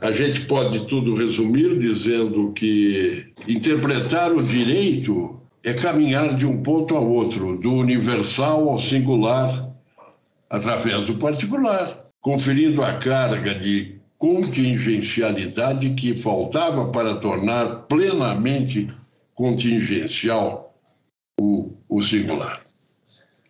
[0.00, 6.94] A gente pode tudo resumir dizendo que interpretar o direito é caminhar de um ponto
[6.94, 9.65] ao outro, do universal ao singular,
[10.50, 18.88] através do particular, conferindo a carga de contingencialidade que faltava para tornar plenamente
[19.34, 20.74] contingencial
[21.38, 22.64] o, o singular.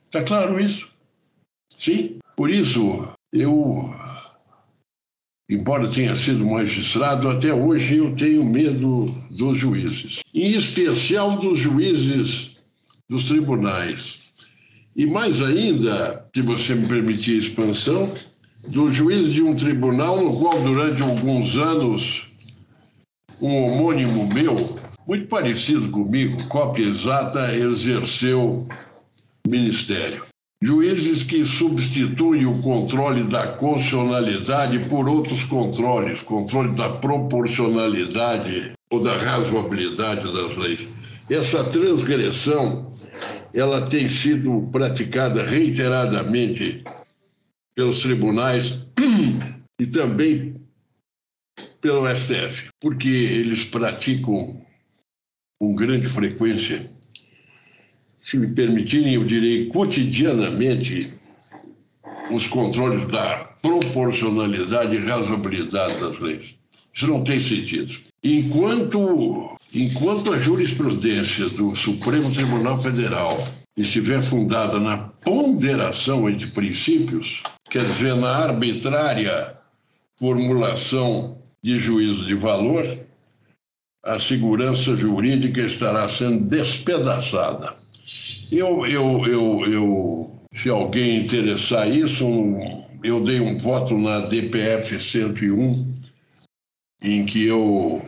[0.05, 0.89] Está claro isso?
[1.71, 2.19] Sim.
[2.35, 3.95] Por isso, eu,
[5.49, 12.57] embora tenha sido magistrado, até hoje eu tenho medo dos juízes, em especial dos juízes
[13.09, 14.26] dos tribunais
[14.97, 18.15] e mais ainda, se você me permitir a expansão,
[18.69, 22.27] do juiz de um tribunal no qual durante alguns anos
[23.41, 24.57] um homônimo meu,
[25.07, 28.67] muito parecido comigo, cópia exata, exerceu
[29.47, 30.25] ministério.
[30.63, 39.19] Juízes que substituem o controle da constitucionalidade por outros controles, controle da proporcionalidade ou da
[39.19, 40.89] razoabilidade das leis.
[41.29, 42.96] Essa transgressão
[43.57, 46.85] ela tem sido praticada reiteradamente
[47.75, 48.83] pelos tribunais
[49.81, 50.55] e também
[51.81, 54.61] pelo STF, porque eles praticam
[55.59, 56.91] com grande frequência,
[58.19, 61.15] se me permitirem, eu direi cotidianamente,
[62.31, 66.55] os controles da proporcionalidade e razoabilidade das leis.
[66.93, 67.95] Isso não tem sentido.
[68.23, 73.47] Enquanto, enquanto a jurisprudência do Supremo Tribunal Federal
[73.77, 79.57] estiver fundada na ponderação entre princípios, quer dizer, na arbitrária
[80.19, 82.99] formulação de juízo de valor,
[84.05, 87.75] a segurança jurídica estará sendo despedaçada.
[88.51, 92.25] Eu, eu, eu, eu se alguém interessar isso,
[93.03, 95.95] eu dei um voto na DPF 101,
[97.03, 98.01] em que eu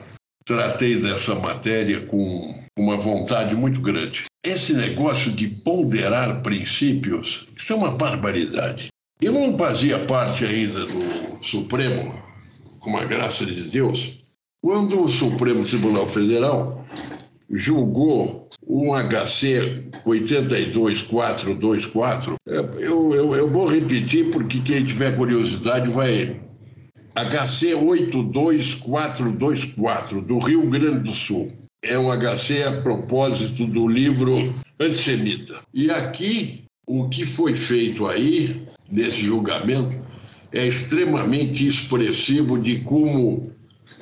[0.48, 4.24] tratei dessa matéria com uma vontade muito grande.
[4.44, 8.88] Esse negócio de ponderar princípios, isso é uma barbaridade.
[9.20, 12.14] Eu não fazia parte ainda do Supremo,
[12.80, 14.24] com a graça de Deus,
[14.62, 16.82] quando o Supremo Tribunal Federal
[17.50, 26.40] julgou um HC 82424, eu, eu, eu vou repetir porque quem tiver curiosidade vai.
[27.24, 31.52] HC 82424, do Rio Grande do Sul.
[31.84, 35.58] É um HC a propósito do livro Antissemita.
[35.74, 40.06] E aqui, o que foi feito aí, nesse julgamento,
[40.52, 43.50] é extremamente expressivo de como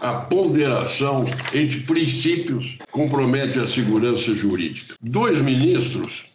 [0.00, 4.94] a ponderação entre princípios compromete a segurança jurídica.
[5.00, 6.26] Dois ministros,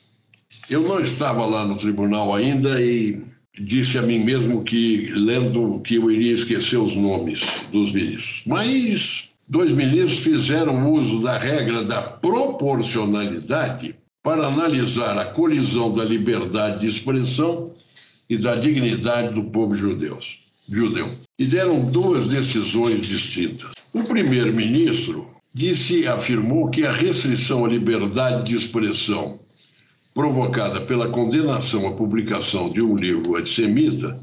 [0.70, 3.22] eu não estava lá no tribunal ainda e
[3.60, 7.42] disse a mim mesmo que, lendo, que eu iria esquecer os nomes
[7.72, 8.42] dos ministros.
[8.46, 16.82] Mas dois ministros fizeram uso da regra da proporcionalidade para analisar a colisão da liberdade
[16.82, 17.72] de expressão
[18.30, 20.20] e da dignidade do povo judeu
[20.72, 21.10] judeu.
[21.38, 23.72] E deram duas decisões distintas.
[23.94, 29.40] O primeiro-ministro disse, afirmou que a restrição à liberdade de expressão
[30.14, 34.20] provocada pela condenação à publicação de um livro antissemita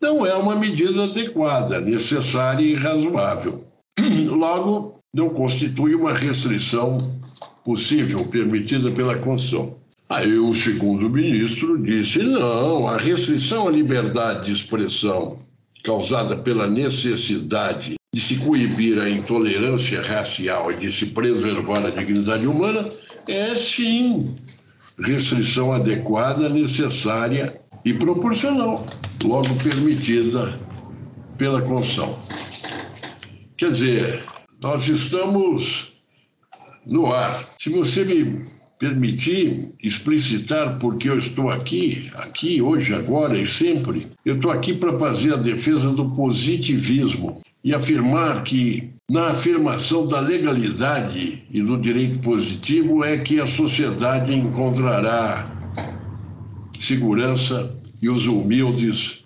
[0.00, 3.64] não é uma medida adequada, necessária e razoável.
[4.28, 7.18] Logo, não constitui uma restrição
[7.64, 9.78] possível permitida pela Constituição.
[10.10, 15.38] Aí o segundo ministro disse: não, a restrição à liberdade de expressão
[15.82, 22.46] causada pela necessidade de se coibir a intolerância racial e de se preservar a dignidade
[22.46, 22.88] humana
[23.26, 24.34] é sim
[24.98, 28.86] restrição adequada, necessária e proporcional,
[29.22, 30.58] logo permitida
[31.36, 32.18] pela Constituição.
[33.56, 34.24] Quer dizer,
[34.60, 36.02] nós estamos
[36.86, 37.48] no ar.
[37.58, 38.46] Se você me
[38.78, 44.06] permitir explicitar porque eu estou aqui, aqui, hoje, agora e sempre.
[44.24, 50.20] Eu estou aqui para fazer a defesa do positivismo e afirmar que, na afirmação da
[50.20, 55.50] legalidade e do direito positivo, é que a sociedade encontrará
[56.78, 59.24] segurança e os humildes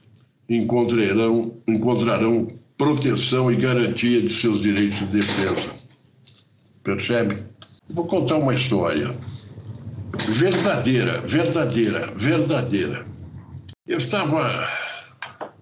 [0.49, 5.71] encontrarão, encontrarão proteção e garantia de seus direitos de defesa.
[6.85, 7.43] Percebe?
[7.91, 9.17] Vou contar uma história
[10.29, 13.05] verdadeira, verdadeira, verdadeira.
[13.85, 14.69] Eu estava,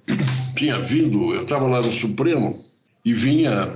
[0.56, 2.65] tinha vindo, eu estava lá no Supremo
[3.07, 3.72] e vinha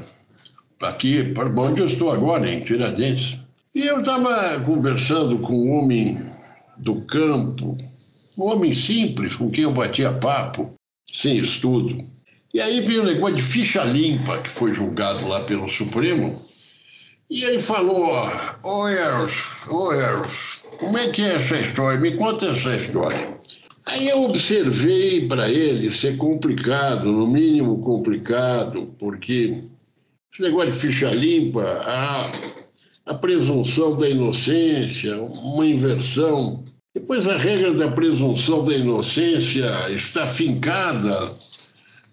[0.83, 3.39] aqui para onde eu estou agora, em Tiradentes.
[3.73, 6.21] E eu estava conversando com um homem
[6.79, 7.79] do campo,
[8.37, 10.73] um homem simples, com quem eu batia papo,
[11.09, 11.97] sem estudo.
[12.53, 16.43] E aí veio um negócio de ficha limpa, que foi julgado lá pelo Supremo.
[17.31, 18.29] E ele falou:
[18.65, 19.33] Ô Eros,
[19.69, 22.01] ô Eros, como é que é essa história?
[22.01, 23.40] Me conta essa história.
[23.91, 29.53] Aí eu observei para ele ser complicado, no mínimo complicado, porque
[30.33, 32.31] esse negócio de ficha limpa, a,
[33.07, 36.65] a presunção da inocência, uma inversão.
[36.95, 41.33] Depois a regra da presunção da inocência está fincada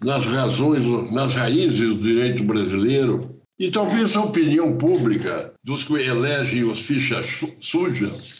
[0.04, 3.40] nas razões, nas raízes do direito brasileiro.
[3.60, 8.37] E talvez a opinião pública dos que elegem os fichas sujas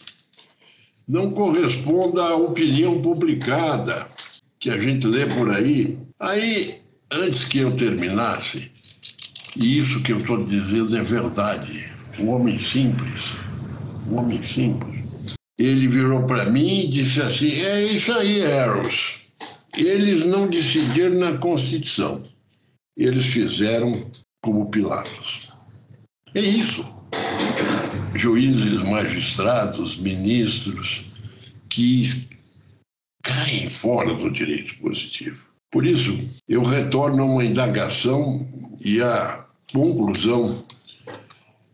[1.08, 4.08] não corresponda à opinião publicada
[4.60, 5.98] que a gente lê por aí.
[6.20, 6.82] Aí,
[7.12, 8.72] antes que eu terminasse,
[9.56, 11.90] e isso que eu estou dizendo é verdade,
[12.20, 13.32] um homem simples,
[14.08, 19.16] um homem simples, ele virou para mim e disse assim: é isso aí, Eros.
[19.76, 22.24] Eles não decidiram na Constituição,
[22.98, 24.10] eles fizeram
[24.42, 25.52] como Pilatos.
[26.34, 26.97] É isso.
[28.28, 31.06] Juízes, magistrados, ministros
[31.70, 32.28] que
[33.24, 35.46] caem fora do direito positivo.
[35.72, 38.46] Por isso, eu retorno a uma indagação
[38.84, 40.62] e a conclusão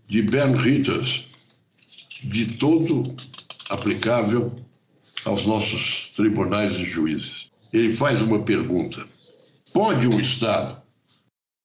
[0.08, 1.26] de Bern Ritters,
[2.24, 3.02] de todo
[3.72, 4.54] aplicável
[5.26, 7.48] aos nossos tribunais e juízes.
[7.74, 9.04] Ele faz uma pergunta:
[9.74, 10.80] pode um Estado,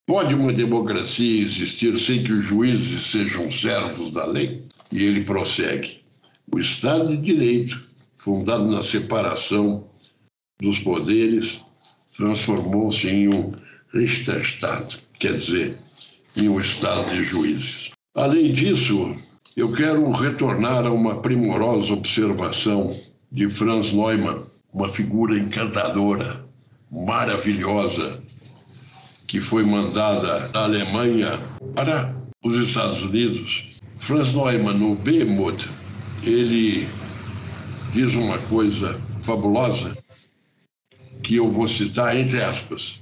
[0.07, 4.66] pode uma democracia existir sem que os juízes sejam servos da lei?
[4.93, 6.03] E ele prossegue:
[6.53, 7.78] o Estado de Direito,
[8.16, 9.89] fundado na separação
[10.61, 11.61] dos poderes,
[12.16, 13.53] transformou-se em um
[13.93, 15.78] Richterstaat, quer dizer,
[16.36, 17.91] em um Estado de juízes.
[18.14, 19.14] Além disso,
[19.57, 22.95] eu quero retornar a uma primorosa observação
[23.30, 26.45] de Franz Neumann, uma figura encantadora,
[26.91, 28.22] maravilhosa,
[29.26, 31.39] que foi mandada da Alemanha
[31.74, 33.78] para os Estados Unidos.
[33.99, 35.68] Franz Neumann, no Behemoth,
[36.22, 36.88] ele
[37.92, 39.96] diz uma coisa fabulosa
[41.22, 43.01] que eu vou citar entre aspas.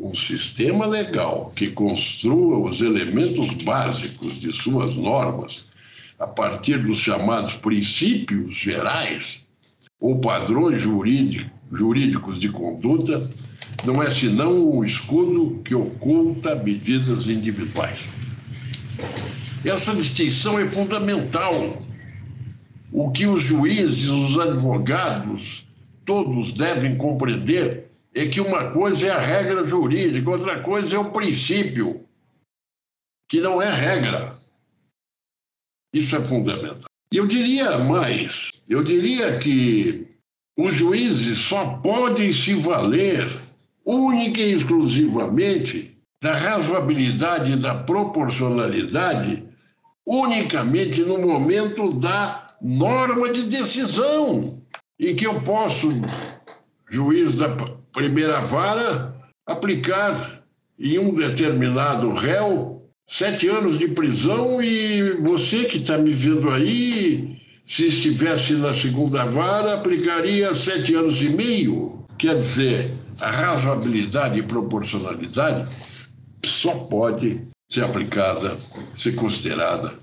[0.00, 5.64] Um sistema legal que construa os elementos básicos de suas normas
[6.18, 9.46] a partir dos chamados princípios gerais
[10.00, 13.28] ou padrões jurídicos de conduta
[13.84, 18.00] não é senão um escudo que oculta medidas individuais.
[19.64, 21.82] Essa distinção é fundamental.
[22.92, 25.66] O que os juízes, os advogados,
[26.04, 31.10] todos devem compreender é que uma coisa é a regra jurídica, outra coisa é o
[31.10, 32.04] princípio,
[33.28, 34.32] que não é regra.
[35.92, 36.88] Isso é fundamental.
[37.12, 40.06] E eu diria mais: eu diria que
[40.56, 43.28] os juízes só podem se valer
[43.84, 49.47] única e exclusivamente da razoabilidade e da proporcionalidade
[50.08, 54.58] unicamente no momento da norma de decisão
[54.98, 55.90] em que eu posso,
[56.90, 57.50] juiz da
[57.92, 59.14] primeira vara,
[59.46, 60.42] aplicar
[60.78, 67.38] em um determinado réu sete anos de prisão e você que está me vendo aí,
[67.66, 72.06] se estivesse na segunda vara, aplicaria sete anos e meio.
[72.16, 72.90] Quer dizer,
[73.20, 75.68] a razoabilidade e proporcionalidade
[76.44, 78.56] só pode ser aplicada,
[78.94, 79.94] ser considerada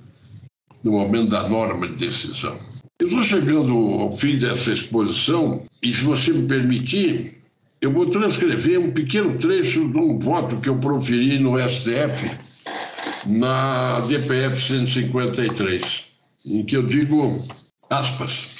[0.83, 2.57] no momento da norma de decisão.
[2.99, 7.41] Eu estou chegando ao fim dessa exposição e, se você me permitir,
[7.81, 12.29] eu vou transcrever um pequeno trecho de um voto que eu proferi no STF
[13.25, 16.03] na DPF 153,
[16.45, 17.43] em que eu digo,
[17.89, 18.55] aspas,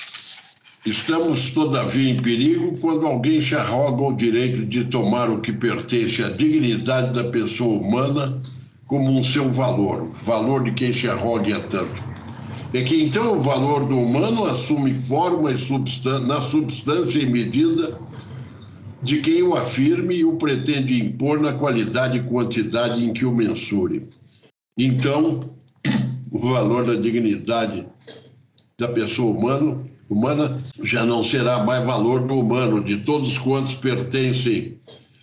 [0.86, 6.24] Estamos, todavia, em perigo quando alguém se arroga o direito de tomar o que pertence
[6.24, 8.40] à dignidade da pessoa humana
[8.88, 12.16] como um seu valor, valor de quem se arrogue a tanto
[12.78, 17.98] é que então o valor do humano assume forma e substância, na substância e medida
[19.02, 23.34] de quem o afirme e o pretende impor na qualidade e quantidade em que o
[23.34, 24.06] mensure.
[24.78, 25.52] Então,
[26.32, 27.88] o valor da dignidade
[28.78, 29.78] da pessoa humana,
[30.10, 34.78] humana já não será mais valor do humano, de todos quantos pertencem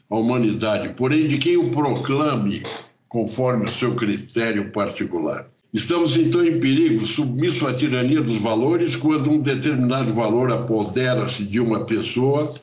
[0.09, 2.63] à humanidade, porém de quem o proclame
[3.13, 5.47] conforme o seu critério particular.
[5.71, 11.61] Estamos então em perigo, submisso à tirania dos valores, quando um determinado valor apodera-se de
[11.61, 12.55] uma pessoa,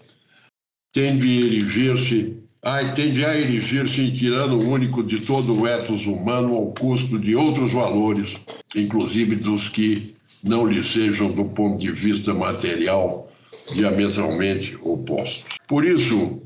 [0.91, 6.55] tende a erigir-se, ai, tende a erigir-se em tirano único de todo o ethos humano
[6.55, 8.33] ao custo de outros valores,
[8.75, 13.31] inclusive dos que não lhe sejam, do ponto de vista material,
[13.71, 15.43] diametralmente opostos.
[15.67, 16.41] Por isso,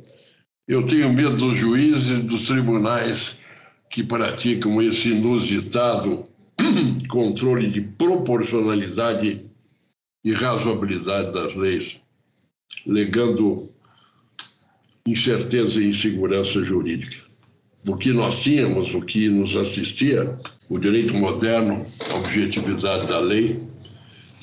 [0.68, 3.43] eu tenho medo dos juízes e dos tribunais
[3.94, 6.26] que praticam esse inusitado
[7.08, 9.42] controle de proporcionalidade
[10.26, 11.98] e razoabilidade das leis,
[12.88, 13.70] legando
[15.08, 17.18] incerteza e insegurança jurídica.
[17.88, 20.40] O que nós tínhamos, o que nos assistia,
[20.70, 23.62] o direito moderno, a objetividade da lei,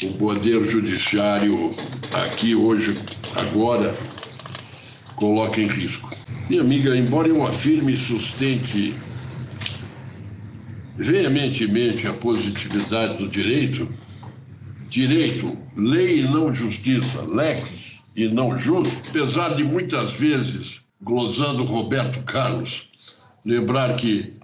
[0.05, 1.75] o poder judiciário
[2.13, 3.01] aqui, hoje,
[3.35, 3.97] agora,
[5.17, 6.09] coloca em risco.
[6.49, 8.95] Minha amiga, embora eu afirme e sustente
[11.01, 13.89] veementemente a positividade do direito,
[14.91, 22.23] direito, lei e não justiça, lex e não justo, apesar de muitas vezes, glosando Roberto
[22.25, 22.91] Carlos,
[23.47, 24.35] lembrar que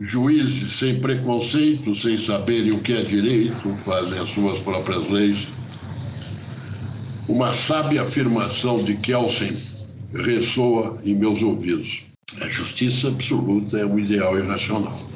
[0.00, 5.46] juízes sem preconceito, sem saberem o que é direito, fazem as suas próprias leis.
[7.28, 9.56] Uma sábia afirmação de Kelsen
[10.12, 12.02] ressoa em meus ouvidos.
[12.40, 15.10] A justiça absoluta é um ideal irracional.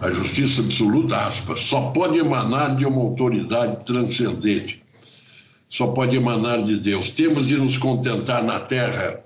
[0.00, 4.80] A justiça absoluta, aspas, só pode emanar de uma autoridade transcendente,
[5.68, 7.10] só pode emanar de Deus.
[7.10, 9.24] Temos de nos contentar na terra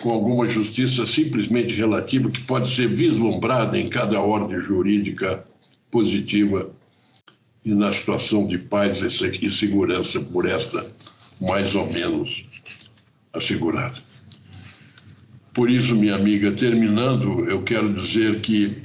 [0.00, 5.44] com alguma justiça simplesmente relativa que pode ser vislumbrada em cada ordem jurídica
[5.90, 6.70] positiva
[7.64, 10.86] e na situação de paz e segurança por esta
[11.40, 12.44] mais ou menos
[13.32, 13.98] assegurada.
[15.52, 18.80] Por isso, minha amiga, terminando, eu quero dizer que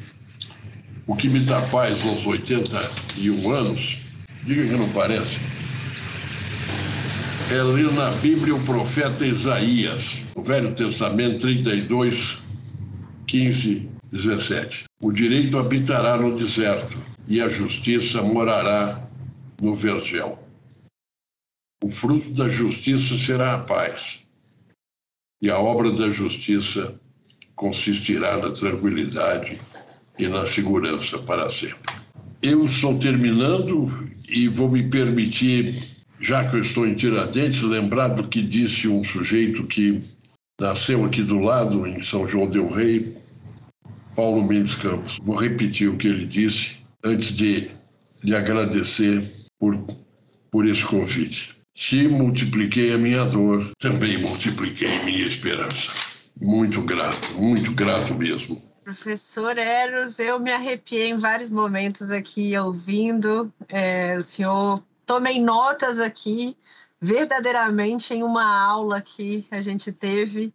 [1.08, 4.00] o que me dá paz aos 81 anos,
[4.44, 5.40] diga que não parece,
[7.50, 12.40] é ler na Bíblia o profeta Isaías, o Velho Testamento 32,
[13.26, 14.84] 15, 17.
[15.02, 19.02] O direito habitará no deserto e a justiça morará
[19.62, 20.38] no vergel.
[21.82, 24.26] O fruto da justiça será a paz,
[25.42, 27.00] e a obra da justiça
[27.56, 29.58] consistirá na tranquilidade
[30.20, 31.78] e na segurança para sempre.
[32.42, 33.92] Eu estou terminando
[34.30, 35.76] e vou me permitir,
[36.20, 40.02] já que eu estou em Tiradentes, lembrar do que disse um sujeito que
[40.60, 43.16] nasceu aqui do lado, em São João Del Rei,
[44.16, 45.18] Paulo Mendes Campos.
[45.22, 47.70] Vou repetir o que ele disse antes de
[48.24, 49.24] lhe agradecer
[49.60, 49.78] por,
[50.52, 51.58] por esse convite.
[51.76, 55.92] Se multipliquei a minha dor, também multipliquei minha esperança.
[56.42, 58.67] Muito grato, muito grato mesmo.
[58.88, 64.82] Professor Eros, eu me arrepiei em vários momentos aqui ouvindo é, o senhor.
[65.06, 66.56] Tomei notas aqui,
[66.98, 70.54] verdadeiramente em uma aula que a gente teve,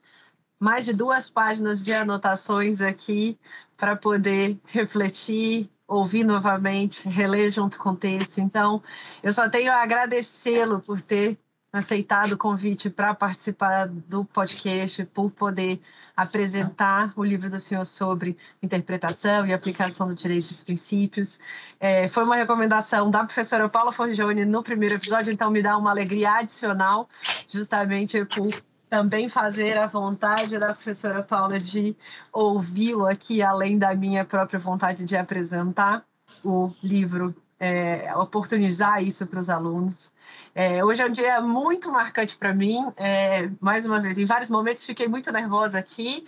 [0.59, 3.39] mais de duas páginas de anotações aqui
[3.77, 8.39] para poder refletir, ouvir novamente, reler junto com o texto.
[8.39, 8.83] Então,
[9.23, 11.39] eu só tenho a agradecê-lo por ter
[11.71, 15.83] aceitado o convite para participar do podcast, por poder
[16.23, 21.39] apresentar o livro do senhor sobre interpretação e aplicação do direito dos princípios.
[21.79, 25.91] É, foi uma recomendação da professora Paula Forgione no primeiro episódio, então me dá uma
[25.91, 27.09] alegria adicional,
[27.49, 28.51] justamente por
[28.89, 31.97] também fazer a vontade da professora Paula de
[32.31, 36.05] ouvi-lo aqui, além da minha própria vontade de apresentar
[36.45, 40.12] o livro, é, oportunizar isso para os alunos.
[40.55, 42.93] É, hoje é um dia muito marcante para mim.
[42.97, 46.27] É, mais uma vez, em vários momentos fiquei muito nervosa aqui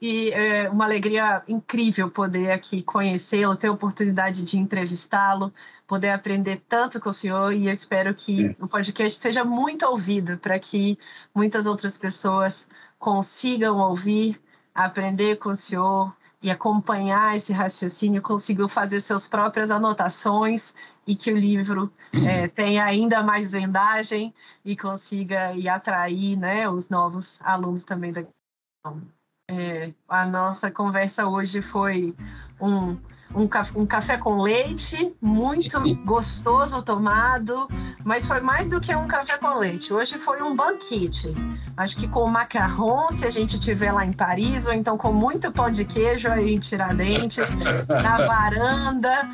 [0.00, 5.52] e é uma alegria incrível poder aqui conhecê-lo, ter a oportunidade de entrevistá-lo,
[5.86, 10.38] poder aprender tanto com o senhor e eu espero que o podcast seja muito ouvido
[10.38, 10.98] para que
[11.34, 12.66] muitas outras pessoas
[12.98, 14.40] consigam ouvir,
[14.74, 16.14] aprender com o senhor
[16.46, 20.72] e acompanhar esse raciocínio, consigam fazer suas próprias anotações
[21.04, 21.92] e que o livro
[22.24, 24.32] é, tenha ainda mais vendagem
[24.64, 28.24] e consiga e atrair né, os novos alunos também da
[29.50, 32.14] é, a nossa conversa hoje foi
[32.60, 32.96] um
[33.34, 33.48] um,
[33.80, 37.68] um café com leite, muito gostoso tomado,
[38.04, 39.92] mas foi mais do que um café com leite.
[39.92, 41.32] Hoje foi um banquete.
[41.76, 45.52] Acho que com macarrão, se a gente tiver lá em Paris, ou então com muito
[45.52, 47.44] pão de queijo aí em Tiradentes,
[47.88, 49.28] na varanda,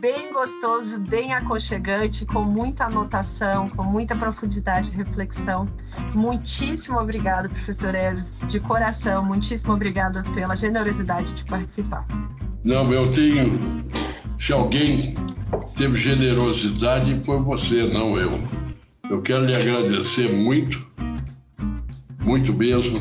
[0.00, 5.66] bem gostoso, bem aconchegante, com muita anotação, com muita profundidade e reflexão.
[6.14, 12.06] Muitíssimo obrigado, professor Eros, de coração, muitíssimo obrigado pela generosidade de participar.
[12.64, 13.58] Não, eu tenho.
[14.38, 15.14] Se alguém
[15.76, 18.38] teve generosidade, foi você, não eu.
[19.10, 20.84] Eu quero lhe agradecer muito,
[22.22, 23.00] muito mesmo,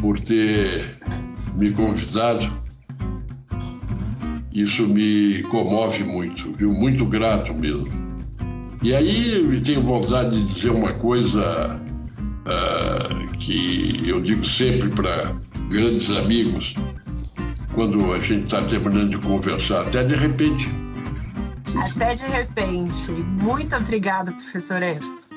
[0.00, 0.98] por ter
[1.54, 2.50] me convidado.
[4.52, 6.72] Isso me comove muito, viu?
[6.72, 7.86] Muito grato mesmo.
[8.82, 11.80] E aí tenho vontade de dizer uma coisa
[12.46, 15.34] uh, que eu digo sempre para
[15.68, 16.74] grandes amigos
[17.78, 19.86] quando a gente está terminando de conversar.
[19.86, 20.68] Até de repente.
[21.76, 23.12] Até de repente.
[23.12, 25.27] Muito obrigada, professor Ers.